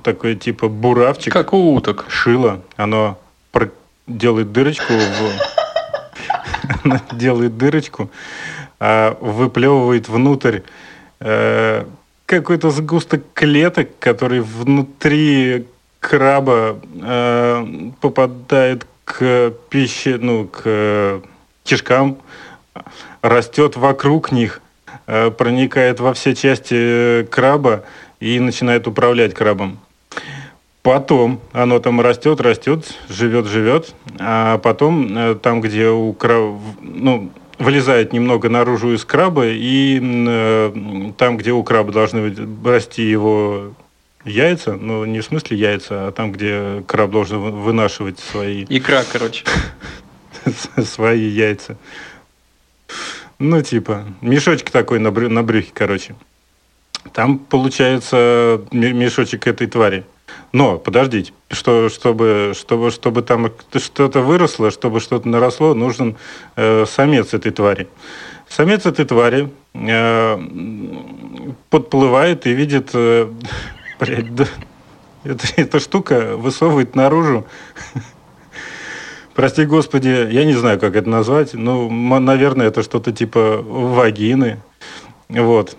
такой 0.04 0.36
типа 0.36 0.70
буравчик. 0.70 1.34
Как 1.34 1.52
у 1.52 1.74
уток. 1.76 2.06
Шило. 2.08 2.62
Оно 2.78 3.18
делает 4.08 4.54
дырочку 4.54 4.94
в... 4.94 5.58
Делает 7.12 7.58
дырочку 7.58 8.10
а 8.80 9.18
выплевывает 9.20 10.08
внутрь 10.10 10.60
э, 11.20 11.86
какой-то 12.26 12.70
сгусток 12.70 13.24
клеток, 13.34 13.90
который 14.00 14.42
внутри 14.42 15.66
краба 16.00 16.80
э, 17.02 17.66
попадает 18.02 18.86
к 19.06 19.54
пище, 19.70 20.18
ну, 20.22 20.46
к 20.46 21.22
кишкам, 21.64 22.18
растет 23.22 23.78
вокруг 23.78 24.32
них, 24.32 24.62
э, 25.08 25.32
проникает 25.32 26.00
во 26.00 26.14
все 26.14 26.36
части 26.36 27.26
краба 27.32 27.84
и 28.20 28.40
начинает 28.40 28.88
управлять 28.88 29.34
крабом. 29.34 29.80
Потом 30.82 31.42
оно 31.52 31.80
там 31.80 32.00
растет, 32.00 32.40
растет, 32.40 32.86
живет, 33.10 33.48
живет, 33.48 33.94
а 34.20 34.58
потом 34.60 35.18
э, 35.18 35.36
там, 35.36 35.62
где 35.62 35.90
у 35.90 36.14
краба, 36.14 36.60
ну, 36.82 37.32
вылезает 37.60 38.14
немного 38.14 38.50
наружу 38.50 38.94
из 38.94 39.06
краба, 39.06 39.48
и 39.48 40.00
э, 40.02 41.12
там, 41.18 41.38
где 41.38 41.52
у 41.52 41.64
краба 41.64 41.92
должны 41.92 42.34
расти 42.64 43.04
его 43.04 43.74
яйца, 44.26 44.74
ну, 44.74 45.06
не 45.06 45.22
в 45.22 45.26
смысле 45.26 45.58
яйца, 45.58 46.08
а 46.08 46.12
там, 46.12 46.32
где 46.32 46.84
краб 46.88 47.12
должен 47.12 47.40
вынашивать 47.40 48.20
свои... 48.20 48.66
Икра, 48.70 49.04
короче. 49.12 49.44
Свои 50.84 51.28
яйца. 51.28 51.78
Ну, 53.40 53.62
типа, 53.62 54.06
мешочек 54.22 54.70
такой 54.72 55.00
на, 55.00 55.12
брю, 55.12 55.30
на 55.30 55.44
брюхе, 55.44 55.72
короче. 55.74 56.16
Там 57.14 57.38
получается 57.38 58.62
мешочек 58.72 59.48
этой 59.48 59.68
твари. 59.68 60.06
Но, 60.54 60.78
подождите, 60.78 61.34
что, 61.52 61.90
чтобы, 61.90 62.54
чтобы, 62.56 62.92
чтобы 62.92 63.22
там 63.22 63.52
что-то 63.76 64.22
выросло, 64.22 64.72
чтобы 64.72 65.00
что-то 65.00 65.28
наросло, 65.28 65.74
нужен 65.74 66.16
э, 66.56 66.86
самец 66.86 67.34
этой 67.34 67.52
твари. 67.52 67.88
Самец 68.48 68.86
этой 68.86 69.06
твари 69.06 69.52
э, 69.74 70.40
подплывает 71.70 72.48
и 72.48 72.54
видит, 72.54 72.92
э, 72.94 73.30
блядь, 74.00 74.36
да, 74.36 74.46
это, 75.24 75.48
эта 75.58 75.80
штука 75.80 76.38
высовывает 76.38 76.96
наружу 76.96 77.46
Прости 79.38 79.66
господи, 79.66 80.34
я 80.34 80.46
не 80.46 80.54
знаю, 80.54 80.80
как 80.80 80.96
это 80.96 81.08
назвать. 81.08 81.54
Ну, 81.54 81.92
наверное, 81.92 82.66
это 82.66 82.82
что-то 82.82 83.12
типа 83.12 83.62
вагины. 83.62 84.60
Вот. 85.30 85.78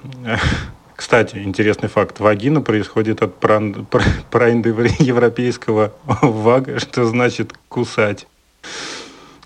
Кстати, 0.99 1.37
интересный 1.37 1.89
факт. 1.89 2.19
Вагина 2.19 2.61
происходит 2.61 3.23
от 3.23 3.37
проиндоевропейского 4.31 5.93
вага, 6.23 6.81
что 6.81 7.05
значит 7.05 7.53
кусать. 7.69 8.27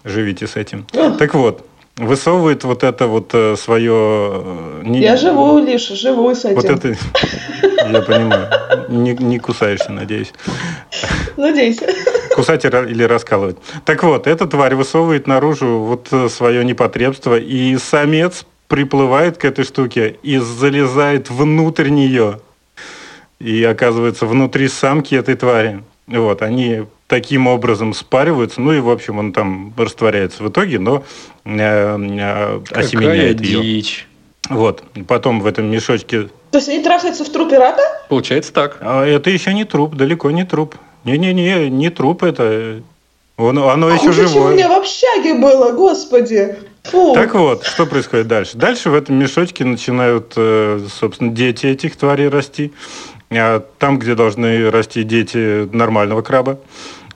Живите 0.03 0.47
с 0.47 0.57
этим. 0.57 0.87
Так 1.19 1.35
вот, 1.35 1.67
высовывает 1.99 2.65
вот 2.65 2.83
это 2.85 3.07
вот 3.07 3.35
э, 3.35 3.57
свое... 3.57 3.93
Э, 3.93 4.81
не, 4.83 5.01
я 5.01 5.19
живу 5.19 5.59
лишь, 5.59 5.89
живу 5.89 6.35
с 6.35 6.47
этим. 6.47 6.55
Вот 6.57 6.65
это, 6.65 6.89
я 7.63 8.01
понимаю. 8.01 8.49
Не, 8.89 9.13
не 9.13 9.39
кусаешься, 9.39 9.93
надеюсь. 9.93 10.33
Надеюсь. 11.37 11.81
Кусать 12.35 12.65
или 12.65 13.03
раскалывать. 13.03 13.59
Так 13.85 14.03
вот, 14.05 14.27
эта 14.27 14.47
тварь 14.47 14.75
высовывает 14.75 15.27
наружу 15.27 15.81
вот 15.81 16.09
э, 16.13 16.31
свое 16.31 16.65
непотребство, 16.65 17.39
и 17.39 17.77
самец 17.77 18.47
приплывает 18.73 19.37
к 19.37 19.45
этой 19.45 19.67
штуке 19.67 20.17
и 20.23 20.39
залезает 20.39 21.29
внутрь 21.29 21.91
нее. 21.91 22.41
И 23.39 23.63
оказывается 23.65 24.25
внутри 24.25 24.67
самки 24.69 25.15
этой 25.15 25.35
твари. 25.35 25.83
Вот, 26.07 26.41
они 26.41 26.85
таким 27.07 27.49
образом 27.49 27.93
спариваются, 27.93 28.63
ну 28.63 28.73
и, 28.73 28.81
в 28.81 28.89
общем, 28.89 29.19
он 29.19 29.35
там 29.35 29.75
растворяется 29.77 30.43
в 30.43 30.49
итоге, 30.49 30.79
но 30.79 31.05
э, 31.45 31.59
э, 31.59 32.61
осеменяет 32.71 33.41
Какая 33.41 33.53
ее. 33.53 33.63
дичь. 33.63 34.09
Вот, 34.49 34.83
потом 35.07 35.43
в 35.43 35.47
этом 35.47 35.71
мешочке... 35.71 36.31
То 36.51 36.57
есть 36.57 36.71
они 36.71 36.83
трахаются 36.83 37.27
в 37.27 37.29
трупе 37.29 37.59
рака? 37.59 37.83
Получается 38.09 38.55
так. 38.55 38.79
А 38.81 39.05
это 39.05 39.29
еще 39.29 39.53
не 39.53 39.67
труп, 39.67 39.97
далеко 39.97 40.31
не 40.31 40.45
труп. 40.45 40.77
Не-не-не, 41.05 41.69
не 41.69 41.91
труп 41.91 42.23
это. 42.23 42.81
Он, 43.37 43.59
оно 43.59 43.89
а 43.89 43.93
еще 43.93 44.13
живое. 44.13 44.53
у 44.53 44.55
меня 44.55 44.71
в 44.71 44.81
общаге 44.81 45.35
было, 45.35 45.73
господи. 45.73 46.57
Фу. 46.85 47.15
Так 47.15 47.35
вот, 47.35 47.65
что 47.65 47.87
происходит 47.87 48.27
дальше? 48.27 48.57
Дальше 48.57 48.91
в 48.91 48.95
этом 48.95 49.17
мешочке 49.17 49.65
начинают, 49.65 50.33
э, 50.37 50.85
собственно, 50.91 51.31
дети 51.31 51.67
этих 51.67 51.97
тварей 51.97 52.29
расти. 52.29 52.73
А 53.31 53.61
там, 53.79 53.99
где 53.99 54.15
должны 54.15 54.71
расти 54.71 55.05
дети 55.05 55.69
нормального 55.75 56.23
краба. 56.23 56.59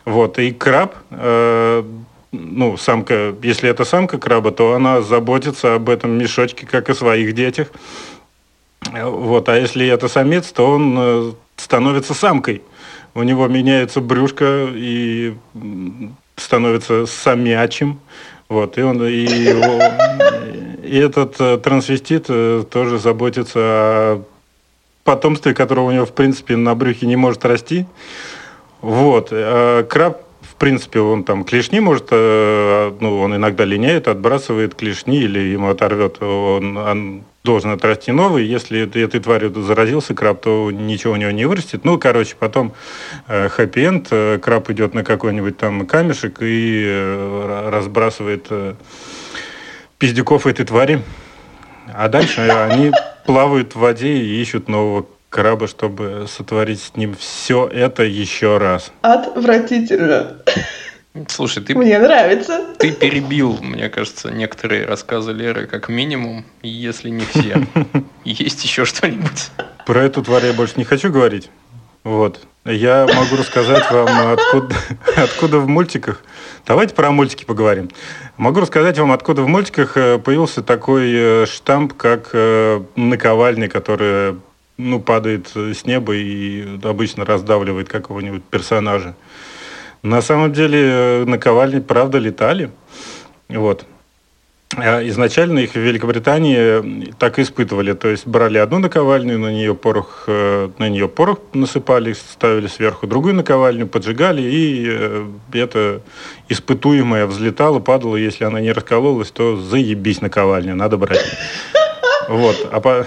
Вот. 0.04 0.38
И 0.38 0.52
краб, 0.52 0.94
э, 1.10 1.82
ну, 2.32 2.76
самка, 2.76 3.34
если 3.42 3.68
это 3.68 3.84
самка 3.84 4.18
краба, 4.18 4.52
то 4.52 4.74
она 4.74 5.02
заботится 5.02 5.74
об 5.74 5.88
этом 5.88 6.12
мешочке, 6.16 6.66
как 6.66 6.88
о 6.88 6.94
своих 6.94 7.34
детях. 7.34 7.68
Вот. 8.92 9.48
А 9.48 9.58
если 9.58 9.86
это 9.88 10.08
самец, 10.08 10.52
то 10.52 10.70
он 10.70 10.96
э, 10.98 11.32
становится 11.56 12.14
самкой. 12.14 12.62
У 13.14 13.22
него 13.22 13.48
меняется 13.48 14.00
брюшко 14.00 14.68
и 14.72 15.34
становится 16.36 17.06
самячим. 17.06 17.98
Вот, 18.48 18.78
и 18.78 18.82
он 18.82 19.04
и, 19.04 19.24
и 20.84 20.98
этот 20.98 21.40
э, 21.40 21.58
трансвестит 21.58 22.26
э, 22.28 22.64
тоже 22.70 22.98
заботится 22.98 23.58
о 23.58 24.22
потомстве, 25.02 25.52
которого 25.52 25.86
у 25.86 25.90
него, 25.90 26.06
в 26.06 26.12
принципе, 26.12 26.56
на 26.56 26.74
брюхе 26.74 27.06
не 27.06 27.16
может 27.16 27.44
расти. 27.44 27.86
Вот. 28.82 29.28
А 29.32 29.82
краб, 29.82 30.22
принципе, 30.58 31.00
он 31.00 31.24
там 31.24 31.44
клешни 31.44 31.80
может, 31.80 32.08
э, 32.10 32.92
ну, 33.00 33.20
он 33.20 33.36
иногда 33.36 33.64
линяет, 33.64 34.08
отбрасывает 34.08 34.74
клешни 34.74 35.20
или 35.20 35.38
ему 35.38 35.68
оторвет. 35.70 36.22
Он, 36.22 36.76
он 36.76 37.24
должен 37.44 37.70
отрасти 37.70 38.10
новый. 38.10 38.44
Если 38.44 38.80
этой 38.80 39.20
тварью 39.20 39.52
заразился 39.62 40.14
краб, 40.14 40.40
то 40.42 40.70
ничего 40.70 41.14
у 41.14 41.16
него 41.16 41.30
не 41.30 41.46
вырастет. 41.46 41.84
Ну, 41.84 41.98
короче, 41.98 42.36
потом 42.38 42.72
э, 43.28 43.48
хэппи-энд, 43.48 44.08
э, 44.10 44.38
краб 44.38 44.70
идет 44.70 44.94
на 44.94 45.04
какой-нибудь 45.04 45.56
там 45.56 45.86
камешек 45.86 46.38
и 46.40 46.84
э, 46.86 47.68
разбрасывает 47.70 48.46
э, 48.50 48.74
пиздюков 49.98 50.46
этой 50.46 50.64
твари. 50.64 51.02
А 51.94 52.08
дальше 52.08 52.40
они 52.40 52.92
плавают 53.24 53.74
в 53.74 53.78
воде 53.78 54.12
и 54.16 54.40
ищут 54.40 54.68
нового 54.68 55.06
краба, 55.30 55.66
чтобы 55.66 56.26
сотворить 56.28 56.80
с 56.80 56.96
ним 56.96 57.14
все 57.18 57.66
это 57.66 58.02
еще 58.02 58.58
раз. 58.58 58.92
Отвратительно. 59.02 60.38
Слушай, 61.28 61.62
ты... 61.62 61.74
Мне 61.74 61.98
нравится. 61.98 62.66
Ты 62.78 62.92
перебил, 62.92 63.58
мне 63.62 63.88
кажется, 63.88 64.30
некоторые 64.30 64.84
рассказы 64.84 65.32
Леры 65.32 65.66
как 65.66 65.88
минимум, 65.88 66.44
если 66.62 67.08
не 67.08 67.24
все. 67.24 67.66
Есть 68.24 68.64
еще 68.64 68.84
что-нибудь? 68.84 69.50
Про 69.86 70.04
эту 70.04 70.22
тварь 70.22 70.46
я 70.46 70.52
больше 70.52 70.74
не 70.76 70.84
хочу 70.84 71.10
говорить. 71.10 71.50
Вот. 72.04 72.40
Я 72.64 73.06
могу 73.06 73.36
рассказать 73.36 73.90
вам, 73.90 74.32
откуда, 74.32 74.74
откуда 75.16 75.58
в 75.58 75.68
мультиках... 75.68 76.22
Давайте 76.66 76.94
про 76.94 77.10
мультики 77.12 77.44
поговорим. 77.44 77.90
Могу 78.36 78.60
рассказать 78.60 78.98
вам, 78.98 79.12
откуда 79.12 79.42
в 79.42 79.48
мультиках 79.48 79.96
э, 79.96 80.18
появился 80.18 80.62
такой 80.62 81.12
э, 81.12 81.46
штамп, 81.46 81.94
как 81.94 82.30
э, 82.32 82.82
наковальня, 82.96 83.68
которая 83.68 84.36
ну, 84.78 85.00
падает 85.00 85.52
с 85.54 85.84
неба 85.84 86.14
и 86.14 86.78
обычно 86.82 87.24
раздавливает 87.24 87.88
какого-нибудь 87.88 88.44
персонажа. 88.44 89.14
На 90.02 90.22
самом 90.22 90.52
деле 90.52 90.80
э, 90.82 91.24
наковальни, 91.24 91.80
правда, 91.80 92.18
летали. 92.18 92.70
Вот. 93.48 93.86
А 94.74 95.00
изначально 95.08 95.60
их 95.60 95.72
в 95.72 95.76
Великобритании 95.76 97.12
так 97.18 97.38
испытывали, 97.38 97.92
то 97.92 98.08
есть 98.08 98.26
брали 98.26 98.58
одну 98.58 98.78
наковальню, 98.78 99.38
на 99.38 99.52
нее 99.52 99.74
порох, 99.74 100.24
э, 100.26 100.68
на 100.78 100.88
нее 100.88 101.08
порох 101.08 101.38
насыпали, 101.54 102.12
ставили 102.12 102.66
сверху 102.66 103.06
другую 103.06 103.34
наковальню, 103.36 103.86
поджигали, 103.86 104.42
и 104.42 104.86
э, 104.88 105.26
это 105.52 106.02
испытуемое 106.48 107.26
взлетало, 107.26 107.78
падало, 107.78 108.16
если 108.16 108.44
она 108.44 108.60
не 108.60 108.72
раскололась, 108.72 109.30
то 109.30 109.56
заебись 109.56 110.20
наковальня, 110.20 110.74
надо 110.74 110.96
брать. 110.98 111.24
Вот. 112.28 112.68
А, 112.72 112.80
по... 112.80 113.06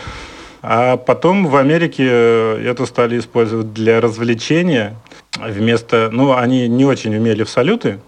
а 0.61 0.97
потом 0.97 1.47
в 1.47 1.55
Америке 1.55 2.05
это 2.05 2.85
стали 2.85 3.19
использовать 3.19 3.73
для 3.73 4.01
развлечения, 4.01 4.95
вместо... 5.37 6.09
Ну, 6.11 6.35
они 6.35 6.67
не 6.67 6.85
очень 6.85 7.15
умели 7.15 7.43
в 7.43 7.49
салюты, 7.49 7.99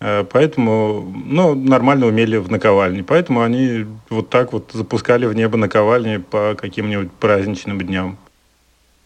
Э, 0.00 0.24
Поэтому, 0.30 1.12
ну, 1.24 1.54
нормально 1.54 2.06
умели 2.06 2.36
в 2.36 2.50
наковальне. 2.50 3.02
Поэтому 3.02 3.42
они 3.42 3.86
вот 4.10 4.28
так 4.28 4.52
вот 4.52 4.70
запускали 4.72 5.26
в 5.26 5.34
небо 5.34 5.56
наковальни 5.56 6.18
по 6.18 6.54
каким-нибудь 6.54 7.10
праздничным 7.12 7.80
дням. 7.80 8.18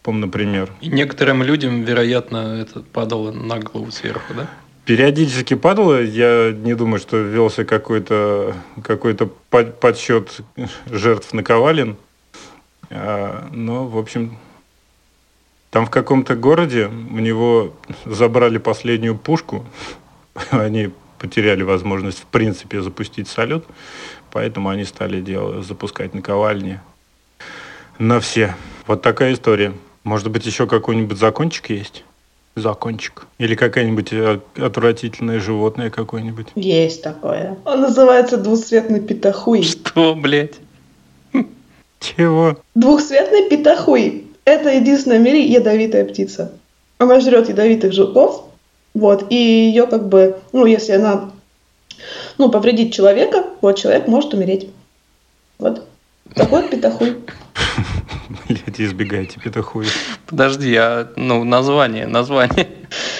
Помню, 0.03 0.25
например. 0.25 0.69
И 0.81 0.89
некоторым 0.89 1.43
людям, 1.43 1.83
вероятно, 1.83 2.59
это 2.59 2.81
падало 2.81 3.31
на 3.31 3.59
голову 3.59 3.91
сверху, 3.91 4.33
да? 4.33 4.47
Периодически 4.85 5.53
падало. 5.53 6.01
Я 6.01 6.51
не 6.51 6.73
думаю, 6.73 6.99
что 6.99 7.17
велся 7.17 7.65
какой-то 7.65 8.55
какой 8.83 9.15
подсчет 9.15 10.41
жертв 10.87 11.33
наковален. 11.33 11.97
А, 12.91 13.47
Но, 13.51 13.87
в 13.87 13.97
общем, 13.97 14.37
там 15.69 15.85
в 15.85 15.89
каком-то 15.89 16.35
городе 16.35 16.87
у 16.87 17.19
него 17.19 17.73
забрали 18.05 18.57
последнюю 18.57 19.17
пушку. 19.17 19.65
Они 20.51 20.91
потеряли 21.17 21.63
возможность, 21.63 22.19
в 22.19 22.25
принципе, 22.25 22.81
запустить 22.81 23.27
салют. 23.27 23.65
Поэтому 24.31 24.69
они 24.69 24.85
стали 24.85 25.21
делать, 25.21 25.65
запускать 25.65 26.13
наковальни 26.13 26.79
на 27.99 28.19
все. 28.19 28.55
Вот 28.87 29.01
такая 29.01 29.33
история. 29.33 29.73
Может 30.03 30.31
быть, 30.31 30.45
еще 30.45 30.67
какой-нибудь 30.67 31.17
закончик 31.17 31.69
есть? 31.69 32.03
Закончик. 32.55 33.27
Или 33.37 33.55
какое-нибудь 33.55 34.11
э, 34.11 34.39
отвратительное 34.57 35.39
животное 35.39 35.89
какое-нибудь. 35.89 36.47
Есть 36.55 37.03
такое. 37.03 37.57
Он 37.65 37.81
называется 37.81 38.37
двусцветный 38.37 38.99
петахуй. 38.99 39.63
Что, 39.63 40.15
блядь? 40.15 40.55
Чего? 42.01 42.57
Двухцветный 42.75 43.47
петахуй. 43.47 44.27
Это 44.43 44.69
единственная 44.69 45.19
в 45.19 45.21
мире 45.21 45.45
ядовитая 45.45 46.03
птица. 46.03 46.51
Она 46.97 47.19
жрет 47.19 47.47
ядовитых 47.47 47.93
жуков, 47.93 48.43
вот, 48.93 49.27
и 49.29 49.35
ее 49.35 49.87
как 49.87 50.09
бы, 50.09 50.37
ну, 50.51 50.65
если 50.65 50.93
она, 50.93 51.31
ну, 52.37 52.49
повредит 52.49 52.93
человека, 52.93 53.45
вот 53.61 53.77
человек 53.77 54.07
может 54.07 54.33
умереть. 54.33 54.69
Вот. 55.59 55.87
Такой 56.35 56.63
вот 56.63 56.71
петахуй. 56.71 57.17
Блядь, 58.47 58.79
избегайте 58.79 59.39
петухуи. 59.39 59.87
Подожди, 60.25 60.75
а 60.75 61.11
ну 61.15 61.43
название, 61.43 62.07
название. 62.07 62.67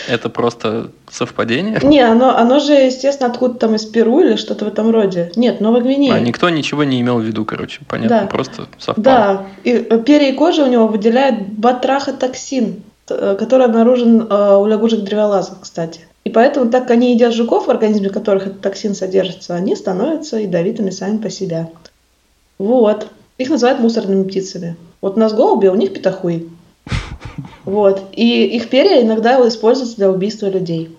Это 0.08 0.30
просто 0.30 0.92
совпадение? 1.10 1.80
Не, 1.84 2.02
оно, 2.02 2.36
оно 2.38 2.60
же, 2.60 2.74
естественно, 2.74 3.30
откуда 3.30 3.56
там 3.56 3.76
из 3.76 3.86
Перу 3.86 4.20
или 4.22 4.36
что-то 4.36 4.66
в 4.66 4.68
этом 4.68 4.92
роде. 4.92 5.32
Нет, 5.36 5.62
Новой 5.62 5.82
Гвинеи. 5.82 6.12
А 6.12 6.20
никто 6.20 6.50
ничего 6.50 6.84
не 6.84 7.02
имел 7.02 7.20
в 7.20 7.24
виду, 7.24 7.46
короче, 7.46 7.82
понятно, 7.88 8.22
Да. 8.22 8.28
просто 8.28 8.68
совпало. 8.78 9.04
Да, 9.04 9.46
и 9.64 9.72
э, 9.72 10.00
перья 10.04 10.30
и 10.30 10.34
кожа 10.36 10.64
у 10.64 10.68
него 10.68 10.88
выделяет 10.88 11.50
батрахотоксин, 11.54 12.84
э, 13.10 13.36
который 13.38 13.66
обнаружен 13.66 14.28
э, 14.30 14.56
у 14.58 14.66
лягушек-древолазов, 14.66 15.60
кстати. 15.62 16.02
И 16.24 16.30
поэтому, 16.30 16.70
так 16.70 16.84
как 16.84 16.92
они 16.92 17.14
едят 17.14 17.34
жуков, 17.34 17.68
в 17.68 17.72
организме 17.72 18.10
которых 18.10 18.48
этот 18.48 18.62
токсин 18.62 18.94
содержится, 18.94 19.56
они 19.56 19.76
становятся 19.76 20.38
ядовитыми 20.38 20.92
сами 20.92 21.18
по 21.18 21.30
себе. 21.30 21.68
Вот. 22.60 23.08
Их 23.38 23.50
называют 23.50 23.80
мусорными 23.80 24.24
птицами. 24.24 24.76
Вот 25.02 25.18
у 25.18 25.20
нас 25.20 25.34
голуби, 25.34 25.66
а 25.66 25.72
у 25.72 25.76
них 25.76 25.94
петахуи. 25.94 26.48
Вот. 27.66 28.10
И 28.14 28.46
их 28.46 28.70
перья 28.70 29.02
иногда 29.02 29.48
используются 29.48 29.98
для 29.98 30.10
убийства 30.10 30.48
людей. 30.48 30.96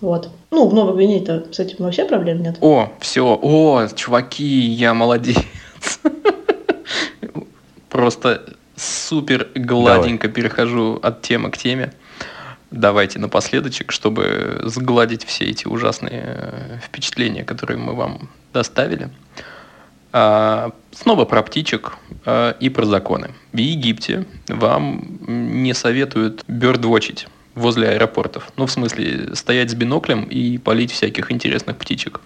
Вот. 0.00 0.30
Ну, 0.50 0.66
в 0.66 0.74
Новой 0.74 0.94
Гвинее-то 0.94 1.46
с 1.52 1.58
этим 1.58 1.84
вообще 1.84 2.04
проблем 2.04 2.42
нет. 2.42 2.56
О, 2.60 2.90
все, 3.00 3.38
о, 3.40 3.86
чуваки, 3.94 4.44
я 4.44 4.94
молодец. 4.94 5.36
Просто 7.88 8.42
супер 8.76 9.48
гладенько 9.54 10.28
перехожу 10.28 10.98
от 11.02 11.22
темы 11.22 11.50
к 11.50 11.58
теме. 11.58 11.92
Давайте 12.70 13.18
напоследочек, 13.18 13.90
чтобы 13.90 14.62
сгладить 14.64 15.24
все 15.24 15.46
эти 15.46 15.66
ужасные 15.66 16.22
э, 16.24 16.78
впечатления, 16.82 17.44
которые 17.44 17.78
мы 17.78 17.94
вам 17.94 18.30
доставили. 18.52 19.10
А, 20.12 20.72
снова 20.90 21.24
про 21.24 21.42
птичек 21.42 21.96
а, 22.24 22.56
и 22.58 22.68
про 22.68 22.84
законы. 22.84 23.30
В 23.52 23.58
Египте 23.58 24.26
вам 24.48 25.18
не 25.26 25.74
советуют 25.74 26.44
бёрдвотчить 26.48 27.28
возле 27.54 27.90
аэропортов. 27.90 28.50
Ну, 28.56 28.66
в 28.66 28.70
смысле, 28.70 29.34
стоять 29.34 29.70
с 29.70 29.74
биноклем 29.74 30.24
и 30.24 30.58
полить 30.58 30.92
всяких 30.92 31.30
интересных 31.30 31.76
птичек. 31.76 32.20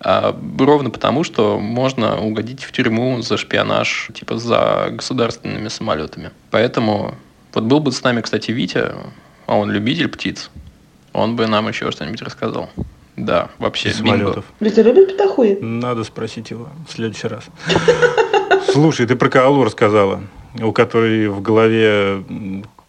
А, 0.00 0.38
ровно 0.58 0.90
потому, 0.90 1.24
что 1.24 1.58
можно 1.58 2.20
угодить 2.20 2.62
в 2.62 2.72
тюрьму 2.72 3.20
за 3.22 3.36
шпионаж, 3.36 4.10
типа 4.14 4.38
за 4.38 4.88
государственными 4.92 5.68
самолетами. 5.68 6.30
Поэтому 6.50 7.14
вот 7.52 7.64
был 7.64 7.80
бы 7.80 7.90
с 7.90 8.02
нами, 8.02 8.20
кстати, 8.20 8.52
Витя, 8.52 8.94
а 9.46 9.56
он 9.56 9.70
любитель 9.70 10.08
птиц, 10.08 10.50
он 11.12 11.34
бы 11.34 11.46
нам 11.46 11.68
еще 11.68 11.90
что-нибудь 11.90 12.22
рассказал. 12.22 12.70
Да, 13.18 13.50
вообще. 13.58 13.90
Самолетов. 13.90 14.44
Ведь 14.60 14.76
любят 14.76 15.08
петахуи? 15.08 15.58
Надо 15.60 16.04
спросить 16.04 16.50
его 16.50 16.68
в 16.88 16.92
следующий 16.92 17.26
раз. 17.26 17.44
Слушай, 18.72 19.06
ты 19.06 19.16
про 19.16 19.28
Каалу 19.28 19.64
рассказала, 19.64 20.20
у 20.60 20.72
которой 20.72 21.28
в 21.28 21.42
голове 21.42 22.22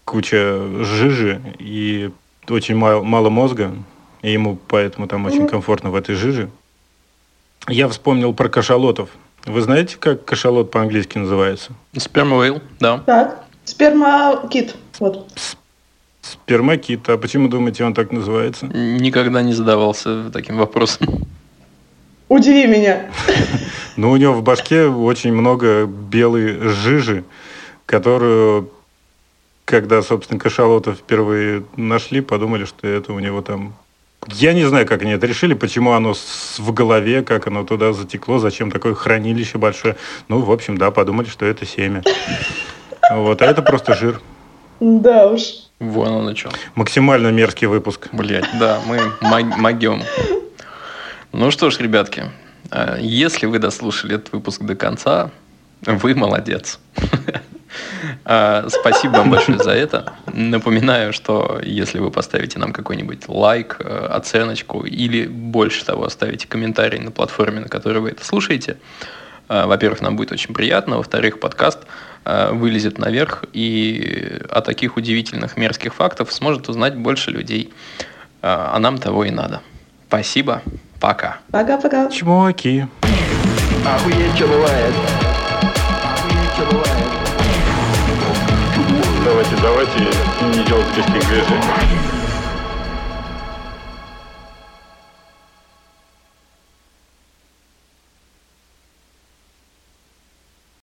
куча 0.06 0.62
жижи 0.84 1.42
и 1.58 2.12
очень 2.48 2.76
мало, 2.76 3.04
мало 3.04 3.30
мозга, 3.30 3.74
и 4.22 4.32
ему 4.32 4.58
поэтому 4.68 5.08
там 5.08 5.26
очень 5.26 5.48
комфортно 5.48 5.90
в 5.90 5.96
этой 5.96 6.16
жиже. 6.16 6.50
Я 7.68 7.88
вспомнил 7.88 8.34
про 8.34 8.50
кашалотов. 8.50 9.10
Вы 9.46 9.62
знаете, 9.62 9.98
как 10.00 10.26
кашалот 10.26 10.72
по-английски 10.72 11.18
называется? 11.18 11.72
Спермовейл, 11.98 12.62
да. 12.80 13.00
Так. 13.00 13.46
Сперма-кит. 13.66 14.76
Вот. 15.00 15.28
Спермакит. 16.30 17.10
А 17.10 17.18
почему 17.18 17.48
думаете, 17.48 17.84
он 17.84 17.94
так 17.94 18.12
называется? 18.12 18.68
Никогда 18.68 19.42
не 19.42 19.54
задавался 19.54 20.30
таким 20.32 20.58
вопросом. 20.58 21.08
Удиви 22.28 22.68
меня. 22.68 23.10
Ну, 23.98 24.12
у 24.12 24.18
него 24.18 24.34
в 24.34 24.44
башке 24.44 24.86
очень 24.86 25.34
много 25.34 25.86
белой 25.86 26.60
жижи, 26.70 27.24
которую, 27.88 28.70
когда, 29.66 30.04
собственно, 30.04 30.40
кашалотов 30.40 30.98
впервые 30.98 31.64
нашли, 31.76 32.22
подумали, 32.22 32.66
что 32.66 32.88
это 32.88 33.14
у 33.14 33.20
него 33.20 33.42
там... 33.42 33.74
Я 34.28 34.54
не 34.54 34.66
знаю, 34.66 34.86
как 34.86 35.02
они 35.02 35.14
это 35.14 35.26
решили, 35.26 35.56
почему 35.56 35.94
оно 35.94 36.14
в 36.14 36.72
голове, 36.74 37.24
как 37.24 37.48
оно 37.48 37.64
туда 37.64 37.94
затекло, 37.94 38.38
зачем 38.38 38.70
такое 38.70 38.94
хранилище 38.94 39.58
большое. 39.58 39.96
Ну, 40.28 40.42
в 40.42 40.52
общем, 40.52 40.78
да, 40.78 40.92
подумали, 40.92 41.28
что 41.28 41.46
это 41.46 41.66
семя. 41.66 42.04
Вот, 43.12 43.42
а 43.42 43.46
это 43.46 43.64
просто 43.64 43.96
жир. 43.96 44.22
Да 44.80 45.28
уж. 45.28 45.69
Вон 45.80 46.10
оно 46.10 46.36
что. 46.36 46.52
Максимально 46.76 47.30
мерзкий 47.30 47.68
выпуск. 47.68 48.10
Блять, 48.12 48.46
да, 48.60 48.82
мы 48.86 49.00
могем. 49.22 50.04
Ну 51.32 51.52
что 51.52 51.70
ж, 51.70 51.80
ребятки, 51.80 52.26
э, 52.72 52.98
если 53.00 53.46
вы 53.46 53.60
дослушали 53.60 54.16
этот 54.16 54.34
выпуск 54.34 54.62
до 54.62 54.76
конца, 54.76 55.32
вы 55.82 56.16
молодец. 56.16 56.80
Э, 58.26 58.68
Спасибо 58.68 59.18
вам 59.18 59.30
большое 59.30 59.60
за 59.60 59.72
это. 59.72 60.14
Напоминаю, 60.34 61.14
что 61.14 61.60
если 61.64 62.00
вы 62.00 62.10
поставите 62.10 62.58
нам 62.58 62.74
какой-нибудь 62.74 63.28
лайк, 63.28 63.78
э, 63.80 64.08
оценочку 64.08 64.84
или 64.86 65.28
больше 65.28 65.86
того, 65.86 66.06
оставите 66.06 66.48
комментарий 66.48 67.00
на 67.00 67.12
платформе, 67.12 67.60
на 67.60 67.68
которой 67.68 68.00
вы 68.00 68.10
это 68.10 68.26
слушаете, 68.26 68.78
во-первых, 69.50 70.02
нам 70.02 70.16
будет 70.16 70.32
очень 70.32 70.54
приятно, 70.54 70.98
во-вторых, 70.98 71.40
подкаст 71.40 71.80
э, 72.24 72.52
вылезет 72.52 73.00
наверх, 73.00 73.44
и 73.52 74.40
о 74.50 74.62
таких 74.62 74.96
удивительных 74.96 75.58
мерзких 75.58 75.94
фактов 75.96 76.32
сможет 76.32 76.70
узнать 76.70 76.96
больше 76.96 77.32
людей. 77.32 77.74
Э, 78.42 78.70
А 78.74 78.80
нам 78.80 79.00
того 79.00 79.26
и 79.26 79.32
надо. 79.32 79.62
Спасибо. 80.08 80.62
Пока. 81.00 81.38
Пока-пока. 81.52 82.10
Чмоки. 82.10 82.88
Охуеть, 83.86 84.36
что 84.36 84.48
бывает. 84.48 84.94
Охуеть, 86.04 86.54
что 86.56 86.66
бывает. 86.66 87.08
Давайте, 89.26 89.56
давайте 89.62 90.00
не 90.58 90.64
делать 90.66 90.88
лишних 90.98 91.28
движений. 91.28 92.19